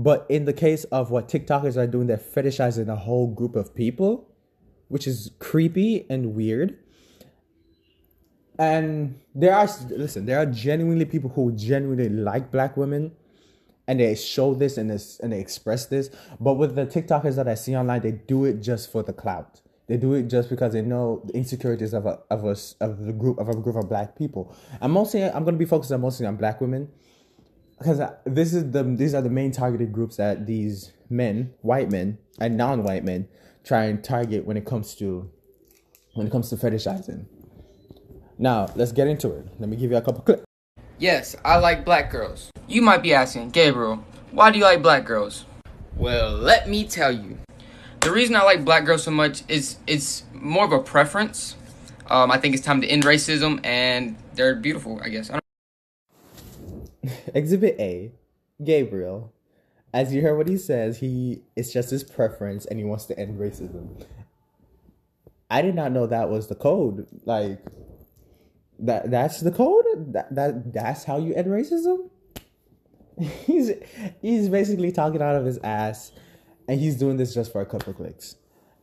[0.02, 3.74] but in the case of what TikTokers are doing, they're fetishizing a whole group of
[3.74, 4.30] people,
[4.88, 6.78] which is creepy and weird.
[8.58, 13.12] And there are listen, there are genuinely people who genuinely like black women
[13.86, 16.08] and they show this and this and they express this.
[16.38, 19.60] But with the TikTokers that I see online, they do it just for the clout.
[19.86, 23.12] They do it just because they know the insecurities of a of a of the
[23.12, 24.54] group of a group of black people.
[24.80, 26.88] I'm mostly I'm gonna be focused on mostly on black women
[27.80, 32.18] because this is the these are the main targeted groups that these men, white men
[32.38, 33.26] and non-white men,
[33.64, 35.30] try and target when it comes to
[36.14, 37.24] when it comes to fetishizing.
[38.38, 39.46] Now let's get into it.
[39.58, 40.44] Let me give you a couple clips.
[40.98, 42.50] Yes, I like black girls.
[42.68, 45.46] You might be asking, Gabriel, why do you like black girls?
[45.96, 47.38] Well, let me tell you.
[48.00, 51.56] The reason I like black girls so much is it's more of a preference.
[52.08, 55.00] Um, I think it's time to end racism, and they're beautiful.
[55.02, 55.30] I guess.
[55.30, 55.38] I
[57.34, 58.12] Exhibit A,
[58.62, 59.32] Gabriel.
[59.92, 63.18] As you heard what he says, he it's just his preference and he wants to
[63.18, 64.04] end racism.
[65.50, 67.06] I did not know that was the code.
[67.24, 67.60] Like
[68.78, 69.84] that that's the code?
[70.12, 72.10] That, that that's how you end racism?
[73.44, 73.72] He's
[74.22, 76.12] he's basically talking out of his ass
[76.68, 78.36] and he's doing this just for a couple clicks.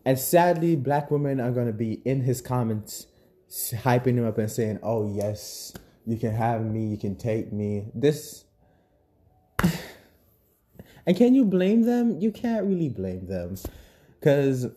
[0.06, 3.08] And sadly, black women are gonna be in his comments
[3.50, 5.74] hyping him up and saying, Oh yes,
[6.08, 7.86] you can have me, you can take me.
[7.94, 8.46] This
[11.06, 12.20] and can you blame them?
[12.22, 13.58] You can't really blame them.
[14.24, 14.68] Cause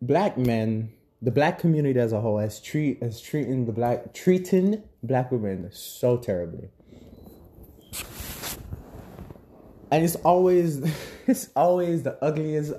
[0.00, 4.84] black men, the black community as a whole has treat is treating the black treating
[5.02, 6.70] black women so terribly.
[9.90, 10.80] And it's always
[11.26, 12.74] it's always the ugliest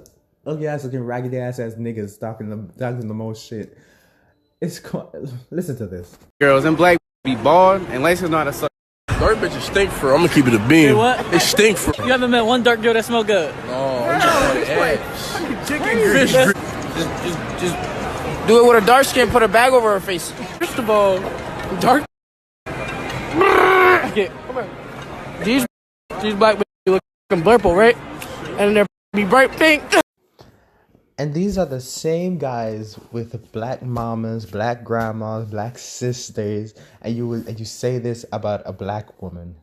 [0.45, 3.77] ugly ass looking raggedy ass ass niggas talking the talking the most shit.
[4.61, 5.11] It's co-
[5.51, 6.17] listen to this.
[6.39, 6.99] Girls and black
[7.35, 8.69] be bald and laces not a suck.
[9.07, 10.13] Dark bitches stink for.
[10.13, 10.89] I'm gonna keep it a beam.
[10.89, 11.31] Say what?
[11.31, 11.93] They stink for.
[12.03, 13.53] You haven't met one dark girl that smell good.
[13.67, 15.37] Oh, no, I'm just like ass.
[15.67, 16.31] Fish Fish.
[16.31, 19.29] Just, just, just do it with a dark skin.
[19.29, 20.31] Put a bag over her face.
[20.57, 21.19] First of all,
[21.79, 22.05] dark.
[22.65, 24.69] Okay, come here.
[25.43, 25.65] These,
[26.21, 27.97] these black bitches look fucking purple, right?
[28.57, 29.83] And they're be bright pink.
[31.19, 37.33] And these are the same guys with black mamas, black grandmas, black sisters, and you
[37.33, 39.57] and you say this about a black woman.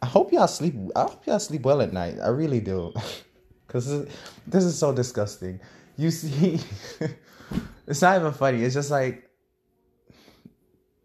[0.00, 0.76] I hope y'all sleep.
[0.94, 2.18] I hope y'all sleep well at night.
[2.22, 2.94] I really do,
[3.66, 4.14] because this,
[4.46, 5.58] this is so disgusting.
[5.96, 6.60] You see,
[7.88, 8.62] it's not even funny.
[8.62, 9.28] It's just like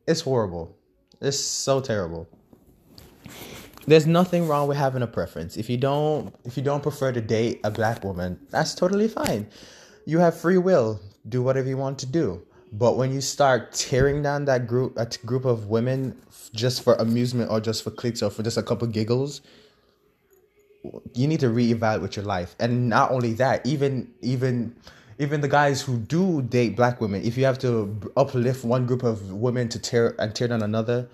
[0.06, 0.78] it's horrible.
[1.22, 2.30] It's so terrible.
[3.88, 5.58] There's nothing wrong with having a preference.
[5.58, 9.48] If you don't if you don't prefer to date a black woman, that's totally fine.
[10.06, 11.00] You have free will.
[11.28, 12.42] Do whatever you want to do.
[12.72, 16.22] But when you start tearing down that group a group of women
[16.54, 19.42] just for amusement or just for clicks or for just a couple giggles,
[21.14, 22.56] you need to reevaluate your life.
[22.60, 24.76] And not only that, even even
[25.18, 29.04] even the guys who do date black women, if you have to uplift one group
[29.04, 31.10] of women to tear and tear down another,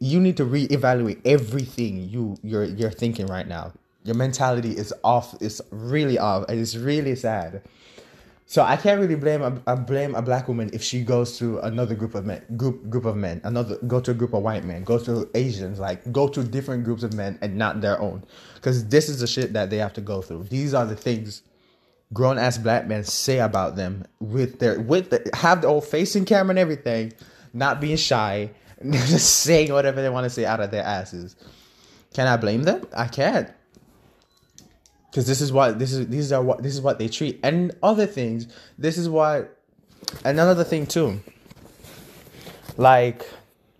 [0.00, 3.72] you need to reevaluate everything you you're you're thinking right now.
[4.04, 5.34] Your mentality is off.
[5.40, 7.62] It's really off, and it's really sad.
[8.50, 11.94] So I can't really blame a, blame a black woman if she goes to another
[11.94, 14.84] group of men, group group of men, another go to a group of white men,
[14.84, 18.24] go to Asians, like go to different groups of men and not their own,
[18.54, 20.44] because this is the shit that they have to go through.
[20.44, 21.42] These are the things
[22.14, 26.24] grown ass black men say about them with their with the, have the old facing
[26.24, 27.12] camera and everything,
[27.52, 28.50] not being shy,
[28.90, 31.36] just saying whatever they want to say out of their asses.
[32.14, 32.86] Can I blame them?
[32.96, 33.50] I can't.
[35.10, 37.74] Because this is what this is these are what this is what they treat and
[37.82, 38.46] other things.
[38.76, 39.58] This is what
[40.24, 41.20] and another thing too.
[42.76, 43.26] Like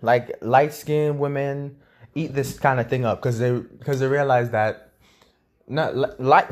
[0.03, 1.77] like light skinned women
[2.15, 4.93] eat this kind of thing up because they because they realize that
[5.69, 6.51] not li- light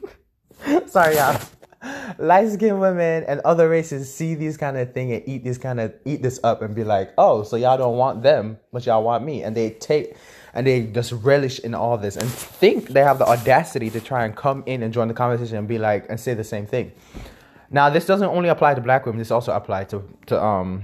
[0.86, 1.40] sorry y'all
[2.18, 5.80] light skinned women and other races see these kind of thing and eat this kind
[5.80, 9.02] of eat this up and be like oh so y'all don't want them but y'all
[9.02, 9.42] want me.
[9.42, 10.16] And they take
[10.52, 14.24] and they just relish in all this and think they have the audacity to try
[14.24, 16.92] and come in and join the conversation and be like and say the same thing.
[17.70, 20.82] Now this doesn't only apply to black women this also applies to to um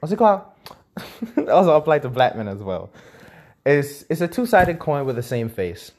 [0.00, 0.42] what's it called?
[1.48, 2.90] Also apply to black men as well.
[3.64, 5.92] It's it's a two-sided coin with the same face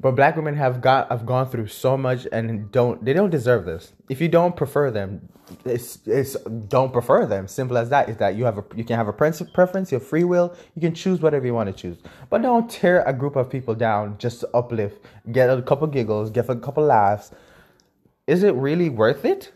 [0.00, 3.66] but black women have got have gone through so much and don't they don't deserve
[3.66, 3.92] this.
[4.08, 5.28] If you don't prefer them,
[5.64, 6.34] it's it's
[6.68, 7.46] don't prefer them.
[7.46, 8.08] Simple as that.
[8.08, 10.80] Is that you have a you can have a preference, you have free will, you
[10.80, 11.98] can choose whatever you want to choose.
[12.30, 16.30] But don't tear a group of people down just to uplift, get a couple giggles,
[16.30, 17.30] get a couple laughs.
[18.26, 19.52] Is it really worth it?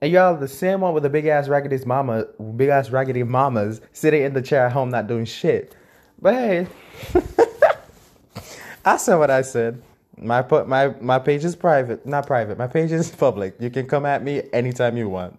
[0.00, 2.26] And y'all the same one with the big ass raggedy mama,
[2.56, 5.74] big ass raggedy mamas sitting in the chair at home not doing shit.
[6.20, 6.66] But hey,
[8.84, 9.82] I said what I said.
[10.20, 12.58] My put my my page is private, not private.
[12.58, 13.56] My page is public.
[13.60, 15.38] You can come at me anytime you want.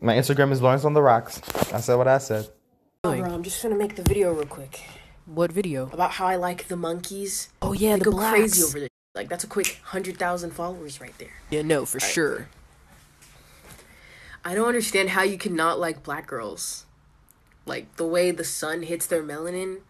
[0.00, 1.40] My Instagram is Lawrence on the Rocks.
[1.72, 2.48] I said what I said.
[3.04, 4.80] Oh, bro, I'm just gonna make the video real quick.
[5.26, 5.88] What video?
[5.92, 7.50] About how I like the monkeys.
[7.62, 8.38] Oh, yeah, they the go blacks.
[8.38, 8.88] crazy over this.
[9.14, 11.34] Like that's a quick hundred thousand followers right there.
[11.50, 12.48] Yeah, no, for sure.
[14.44, 16.86] I don't understand how you cannot like black girls.
[17.66, 19.80] Like the way the sun hits their melanin,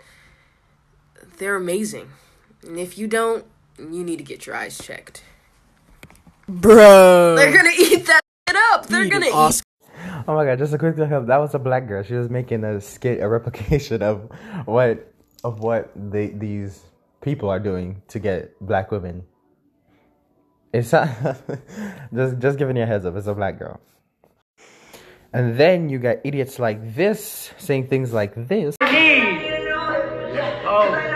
[1.38, 2.10] they're amazing.
[2.62, 3.44] And if you don't,
[3.78, 5.22] you need to get your eyes checked.
[6.48, 7.36] Bro.
[7.36, 8.86] They're gonna eat that shit up.
[8.86, 9.62] They're gonna eat.
[10.28, 11.26] Oh my god, just a quick look up.
[11.26, 12.02] That was a black girl.
[12.02, 14.30] She was making a skit, a replication of
[14.66, 15.12] what
[15.44, 16.82] of what they, these
[17.20, 19.24] people are doing to get black women.
[20.72, 21.08] It's not,
[22.14, 23.16] just just giving you a heads up.
[23.16, 23.80] It's a black girl.
[25.32, 28.76] And then you got idiots like this saying things like this.
[28.80, 28.86] Oh,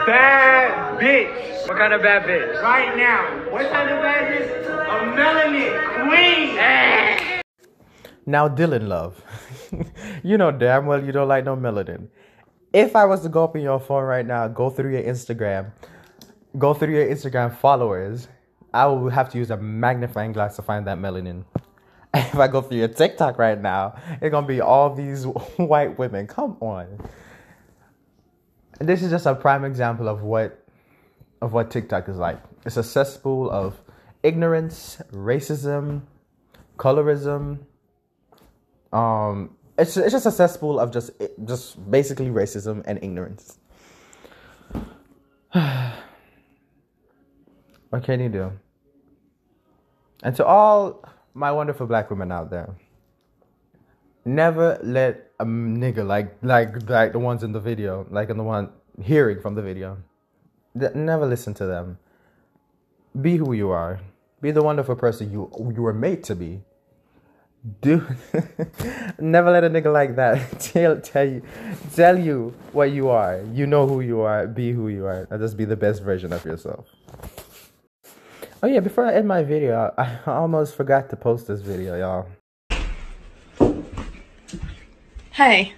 [0.07, 1.46] bad bitch.
[1.67, 2.63] What kind of bad bitch?
[2.63, 3.51] Right now.
[3.51, 4.67] What kind of bad bitch?
[4.67, 5.75] A melanin
[6.09, 7.43] queen.
[8.25, 9.21] Now, Dylan Love,
[10.23, 12.07] you know damn well you don't like no melanin.
[12.73, 15.73] If I was to go up in your phone right now, go through your Instagram,
[16.57, 18.29] go through your Instagram followers,
[18.73, 21.45] I will have to use a magnifying glass to find that melanin.
[22.15, 25.25] If I go through your TikTok right now, it's gonna be all these
[25.57, 26.29] white women.
[26.29, 27.01] Come on.
[28.79, 30.66] This is just a prime example of what
[31.41, 32.41] of what TikTok is like.
[32.65, 33.81] It's a cesspool of
[34.23, 36.03] ignorance, racism,
[36.79, 37.59] colorism,
[38.93, 41.11] um, it's it's just a cesspool of just
[41.45, 43.59] just basically racism and ignorance.
[47.91, 48.53] what can you do?
[50.23, 52.75] And to all my wonderful black women out there,
[54.25, 58.45] never let a nigga like like like the ones in the video, like in the
[58.45, 58.71] one
[59.03, 59.99] hearing from the video.
[60.77, 61.99] Never listen to them.
[63.21, 64.01] Be who you are.
[64.43, 66.61] Be the wonderful person you you were made to be.
[67.81, 68.07] Do
[69.19, 71.43] never let a nigga like that tell tell you
[71.95, 73.41] tell you what you are.
[73.53, 74.47] You know who you are.
[74.47, 76.87] Be who you are, and just be the best version of yourself.
[78.63, 81.97] Oh yeah, before I end my video, I, I almost forgot to post this video,
[81.97, 82.27] y'all.
[85.33, 85.75] Hey,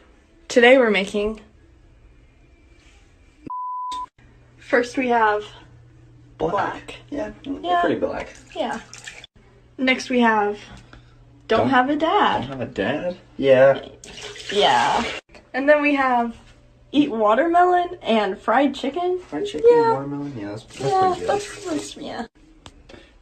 [0.48, 1.40] today we're making.
[4.68, 5.44] First we have
[6.36, 6.96] black.
[7.08, 7.80] Yeah, Yeah.
[7.80, 8.34] pretty black.
[8.54, 8.80] Yeah.
[9.78, 10.58] Next we have
[11.46, 12.40] don't, Don't- have a dad.
[12.42, 13.16] Don't have a dad?
[13.38, 13.80] Yeah.
[14.52, 15.02] Yeah.
[15.54, 16.36] And then we have
[16.92, 19.18] eat watermelon and fried chicken.
[19.20, 19.92] Fried chicken, Yeah.
[19.94, 20.34] watermelon.
[20.38, 21.28] Yeah, that's, that's yeah, pretty good.
[21.30, 22.26] that's, that's yeah.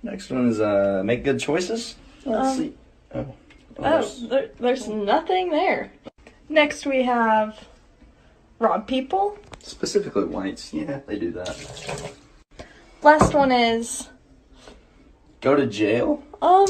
[0.03, 1.94] Next one is uh, make good choices.
[2.24, 2.74] Let's Um, see.
[3.14, 3.18] Oh.
[3.20, 3.34] Oh,
[3.78, 5.92] Oh, there's- there, there's nothing there.
[6.49, 7.57] Next we have
[8.59, 9.39] rob people.
[9.63, 10.73] specifically whites.
[10.73, 12.13] Yeah, they do that.
[13.03, 14.09] Last one is
[15.41, 16.23] Go to jail.
[16.43, 16.67] um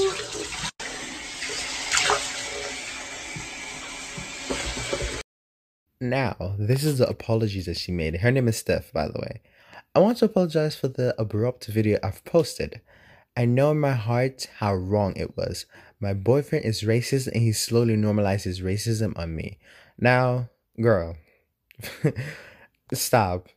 [6.01, 8.17] Now, this is the apologies that she made.
[8.17, 9.41] Her name is Steph, by the way.
[9.95, 12.83] I want to apologize for the abrupt video I've posted.
[13.37, 15.65] I know in my heart how wrong it was.
[16.01, 19.59] My boyfriend is racist and he slowly normalizes racism on me.
[19.99, 21.17] Now, girl,
[22.93, 23.49] stop.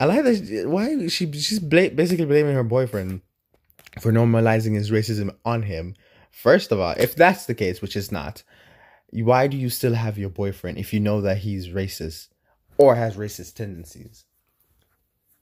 [0.00, 0.36] I like that.
[0.46, 3.20] she- Why she she's bla- basically blaming her boyfriend
[4.00, 5.94] for normalizing his racism on him.
[6.30, 8.42] First of all, if that's the case, which is not,
[9.12, 12.28] why do you still have your boyfriend if you know that he's racist
[12.76, 14.24] or has racist tendencies?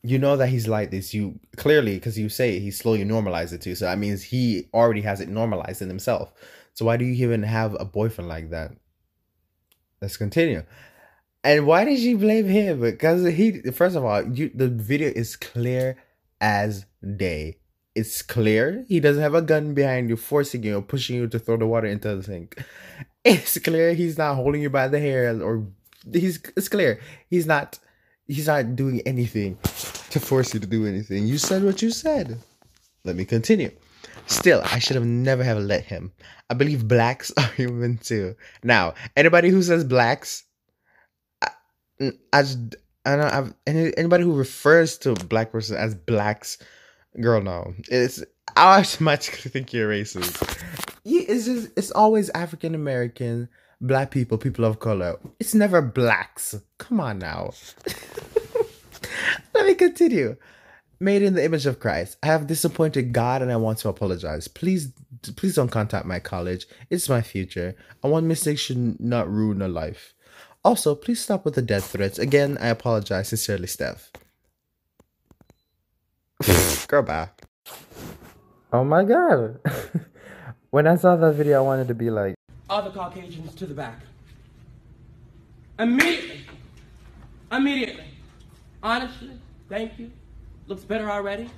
[0.02, 1.14] You know that he's like this.
[1.14, 3.74] You clearly, because you say he slowly normalized it too.
[3.74, 6.32] So that means he already has it normalized in himself.
[6.74, 8.72] So why do you even have a boyfriend like that?
[10.00, 10.64] Let's continue.
[11.44, 12.80] And why did she blame him?
[12.80, 15.96] Because he, first of all, you, the video is clear
[16.40, 16.86] as
[17.16, 17.56] day.
[17.94, 21.38] It's clear he doesn't have a gun behind you, forcing you, or pushing you to
[21.38, 22.62] throw the water into the sink.
[23.24, 25.64] It's clear he's not holding you by the hair, or
[26.12, 26.40] he's.
[26.56, 26.98] It's clear
[27.30, 27.78] he's not.
[28.26, 29.58] He's not doing anything
[30.10, 31.28] to force you to do anything.
[31.28, 32.40] You said what you said.
[33.04, 33.70] Let me continue.
[34.26, 36.12] Still, I should have never have let him.
[36.50, 38.34] I believe blacks are human too.
[38.64, 40.44] Now, anybody who says blacks,
[42.34, 42.58] Just
[43.04, 46.58] I don't I've any, anybody who refers to black person as blacks,
[47.20, 47.74] girl, no.
[47.88, 48.22] It's
[48.56, 50.58] I automatically think you're racist.
[51.04, 53.48] It's just it's always African American,
[53.80, 55.16] black people, people of color.
[55.40, 56.54] It's never blacks.
[56.78, 57.52] Come on now.
[59.54, 60.36] Let me continue.
[61.00, 62.16] Made in the image of Christ.
[62.22, 64.46] I have disappointed God and I want to apologize.
[64.46, 64.92] Please
[65.36, 66.66] please don't contact my college.
[66.90, 67.74] It's my future.
[68.02, 70.14] I want mistakes should not ruin a life.
[70.64, 72.18] Also, please stop with the death threats.
[72.18, 74.10] Again, I apologize sincerely, Steph.
[76.88, 77.30] Girl, bye.
[78.72, 79.58] Oh my god.
[80.70, 82.34] when I saw that video, I wanted to be like,
[82.70, 84.00] All the Caucasians to the back.
[85.78, 86.46] Immediately.
[87.50, 88.04] Immediately.
[88.82, 89.32] Honestly,
[89.68, 90.10] thank you.
[90.68, 91.50] Looks better already.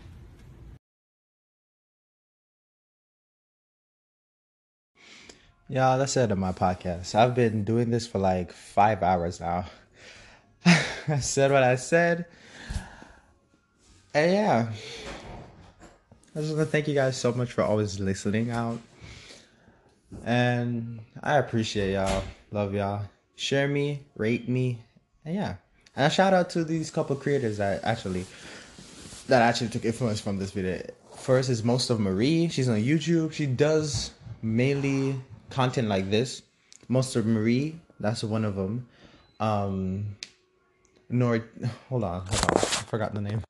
[5.75, 7.17] Yeah, that's it on my podcast.
[7.17, 9.65] I've been doing this for like five hours now.
[10.65, 12.27] I said what I said.
[14.15, 14.73] And yeah.
[16.37, 18.79] I just want to thank you guys so much for always listening out.
[20.25, 22.23] And I appreciate y'all.
[22.53, 23.03] Love y'all.
[23.35, 24.79] Share me, rate me.
[25.25, 25.57] And yeah.
[25.97, 28.27] And a shout out to these couple creators that actually
[29.27, 30.81] that actually took influence from this video.
[31.17, 32.47] First is most of Marie.
[32.47, 33.33] She's on YouTube.
[33.33, 35.17] She does mainly
[35.51, 36.43] content like this.
[36.89, 38.87] Most of Marie, that's one of them.
[39.41, 40.17] Um,
[41.11, 41.45] Nor,
[41.89, 43.43] hold on, hold on, I forgot the name.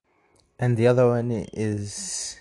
[0.58, 2.38] And the other one is,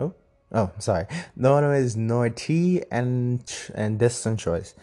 [0.00, 0.14] oh,
[0.52, 1.06] oh, sorry.
[1.36, 3.42] The one is Norty and
[3.74, 4.74] and Distant Choice.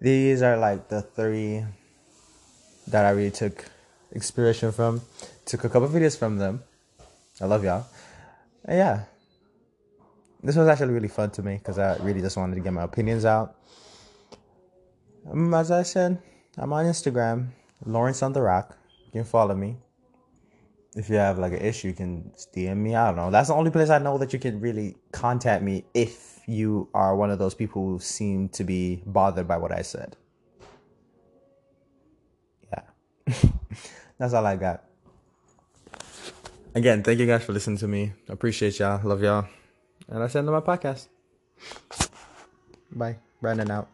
[0.00, 1.64] These are like the three
[2.88, 3.64] that I really took
[4.12, 5.02] inspiration from.
[5.44, 6.62] Took a couple videos from them.
[7.40, 7.86] I love y'all.
[8.64, 9.04] And yeah.
[10.42, 12.82] This was actually really fun to me because I really just wanted to get my
[12.82, 13.56] opinions out.
[15.30, 16.18] Um, as I said,
[16.56, 17.48] I'm on Instagram,
[17.84, 18.76] Lawrence on the Rock.
[19.06, 19.76] You can follow me.
[20.94, 22.94] If you have like an issue, you can DM me.
[22.94, 23.30] I don't know.
[23.30, 27.14] That's the only place I know that you can really contact me if you are
[27.14, 30.16] one of those people who seem to be bothered by what I said.
[32.72, 32.82] Yeah.
[34.18, 34.84] That's all I got.
[36.74, 38.12] Again, thank you guys for listening to me.
[38.28, 39.00] Appreciate y'all.
[39.06, 39.46] Love y'all.
[40.08, 41.08] And that's the end of my podcast.
[42.92, 43.18] Bye.
[43.40, 43.88] Brandon out.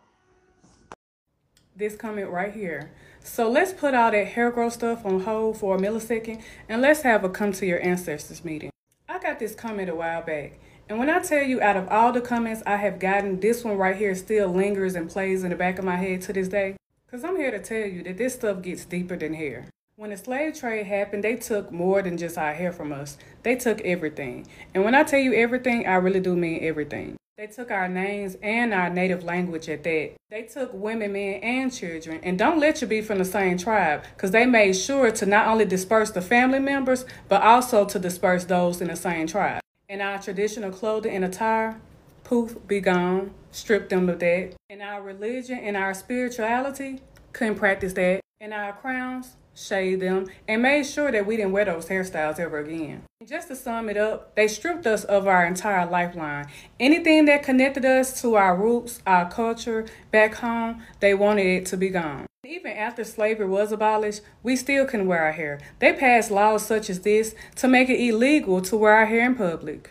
[1.75, 2.93] this comment right here.
[3.25, 7.03] So let's put all that hair growth stuff on hold for a millisecond and let's
[7.03, 8.71] have a come to your ancestors meeting.
[9.09, 10.59] I got this comment a while back.
[10.89, 13.77] And when I tell you out of all the comments I have gotten, this one
[13.77, 16.77] right here still lingers and plays in the back of my head to this day.
[17.07, 19.67] Because I'm here to tell you that this stuff gets deeper than hair.
[19.97, 23.19] When the slave trade happened, they took more than just our hair from us.
[23.43, 24.47] They took everything.
[24.75, 27.17] And when I tell you everything, I really do mean everything.
[27.37, 30.13] They took our names and our native language at that.
[30.31, 32.21] They took women, men, and children.
[32.23, 35.47] And don't let you be from the same tribe, because they made sure to not
[35.47, 39.61] only disperse the family members, but also to disperse those in the same tribe.
[39.91, 41.79] And our traditional clothing and attire,
[42.25, 43.33] poof, be gone.
[43.51, 44.55] Strip them of that.
[44.71, 47.03] And our religion and our spirituality,
[47.35, 48.21] couldn't practice that.
[48.41, 52.59] And our crowns, shaved them, and made sure that we didn't wear those hairstyles ever
[52.59, 53.03] again.
[53.21, 56.47] And just to sum it up, they stripped us of our entire lifeline.
[56.81, 61.77] Anything that connected us to our roots, our culture back home, they wanted it to
[61.77, 62.27] be gone.
[62.45, 65.61] Even after slavery was abolished, we still couldn't wear our hair.
[65.79, 69.37] They passed laws such as this to make it illegal to wear our hair in
[69.37, 69.91] public.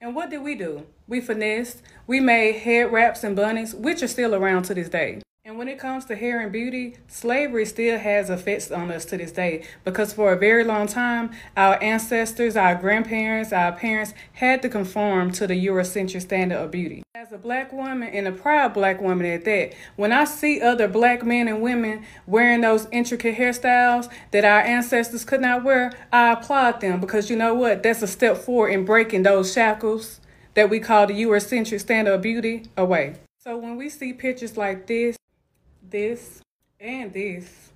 [0.00, 0.84] And what did we do?
[1.06, 1.82] We finessed.
[2.06, 5.22] We made head wraps and bunnies, which are still around to this day.
[5.48, 9.16] And when it comes to hair and beauty, slavery still has effects on us to
[9.16, 14.60] this day because for a very long time, our ancestors, our grandparents, our parents had
[14.60, 17.02] to conform to the Eurocentric standard of beauty.
[17.14, 20.86] As a black woman and a proud black woman at that, when I see other
[20.86, 26.32] black men and women wearing those intricate hairstyles that our ancestors could not wear, I
[26.32, 27.82] applaud them because you know what?
[27.82, 30.20] That's a step forward in breaking those shackles
[30.52, 33.14] that we call the Eurocentric standard of beauty away.
[33.38, 35.16] So when we see pictures like this,
[35.90, 36.40] this,
[36.80, 37.72] and this,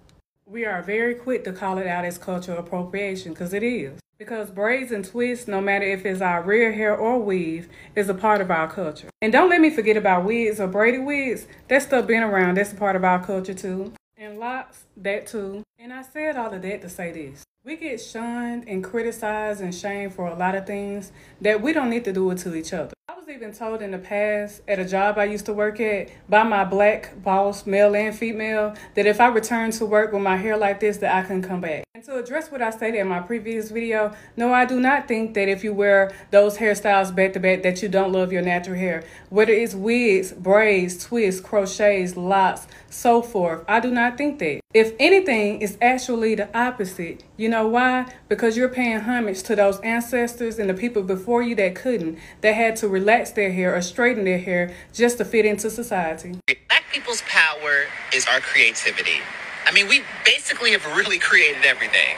[0.47, 3.99] we are very quick to call it out as cultural appropriation because it is.
[4.19, 8.15] Because braids and twists, no matter if it's our real hair or weave, is a
[8.15, 9.09] part of our culture.
[9.21, 11.47] And don't let me forget about wigs or braided wigs.
[11.69, 12.57] That stuff been around.
[12.57, 13.93] That's a part of our culture too.
[14.17, 15.65] And locks, that too.
[15.79, 17.45] And I said all of that to say this.
[17.65, 21.91] We get shunned and criticized and shamed for a lot of things that we don't
[21.91, 24.81] need to do it to each other I was even told in the past at
[24.81, 29.07] a job I used to work at by my black boss, male and female, that
[29.07, 31.85] if I returned to work with my hair like this, that I couldn't come back.
[31.95, 35.35] And to address what I stated in my previous video, no, I do not think
[35.35, 38.77] that if you wear those hairstyles back to back that you don't love your natural
[38.77, 39.05] hair.
[39.31, 44.62] Whether it's wigs, braids, twists, crochets, locks, so forth, I do not think that.
[44.75, 47.25] If anything, it's actually the opposite.
[47.37, 48.11] You know why?
[48.31, 52.55] Because you're paying homage to those ancestors and the people before you that couldn't, that
[52.55, 56.39] had to relax their hair or straighten their hair just to fit into society.
[56.47, 59.21] Black people's power is our creativity.
[59.67, 62.17] I mean, we basically have really created everything.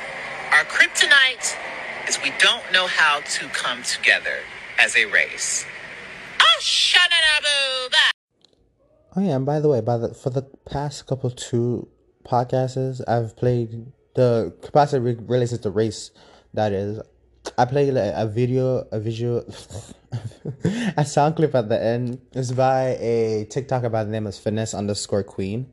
[0.52, 1.57] Our kryptonite
[2.09, 4.38] is we don't know how to come together
[4.78, 5.66] as a race.
[6.40, 7.44] Oh, shut it up,
[9.16, 11.88] Oh yeah, and by the way, by the for the past couple two
[12.25, 16.11] podcasts, I've played the capacity related to race.
[16.55, 17.01] That is,
[17.59, 19.45] I played a, a video, a visual,
[20.97, 22.20] a sound clip at the end.
[22.33, 25.66] It's by a TikToker by the name of Finesse underscore Queen,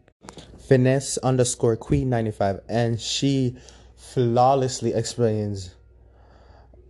[0.68, 3.58] Finesse underscore Queen ninety five, and she
[3.96, 5.76] flawlessly explains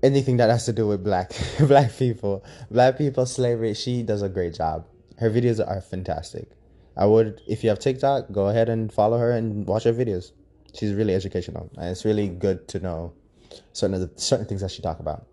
[0.03, 3.73] anything that has to do with black black people, black people slavery.
[3.73, 4.87] She does a great job.
[5.19, 6.49] Her videos are fantastic.
[6.97, 10.31] I would, if you have TikTok, go ahead and follow her and watch her videos.
[10.73, 13.13] She's really educational, and it's really good to know
[13.73, 15.25] certain the, certain things that she talk about.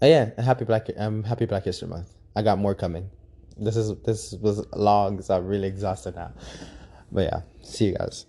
[0.00, 2.14] And yeah, happy Black um happy Black History Month.
[2.36, 3.10] I got more coming.
[3.56, 6.32] This is this was long, so I'm really exhausted now.
[7.10, 8.26] But yeah, see you guys.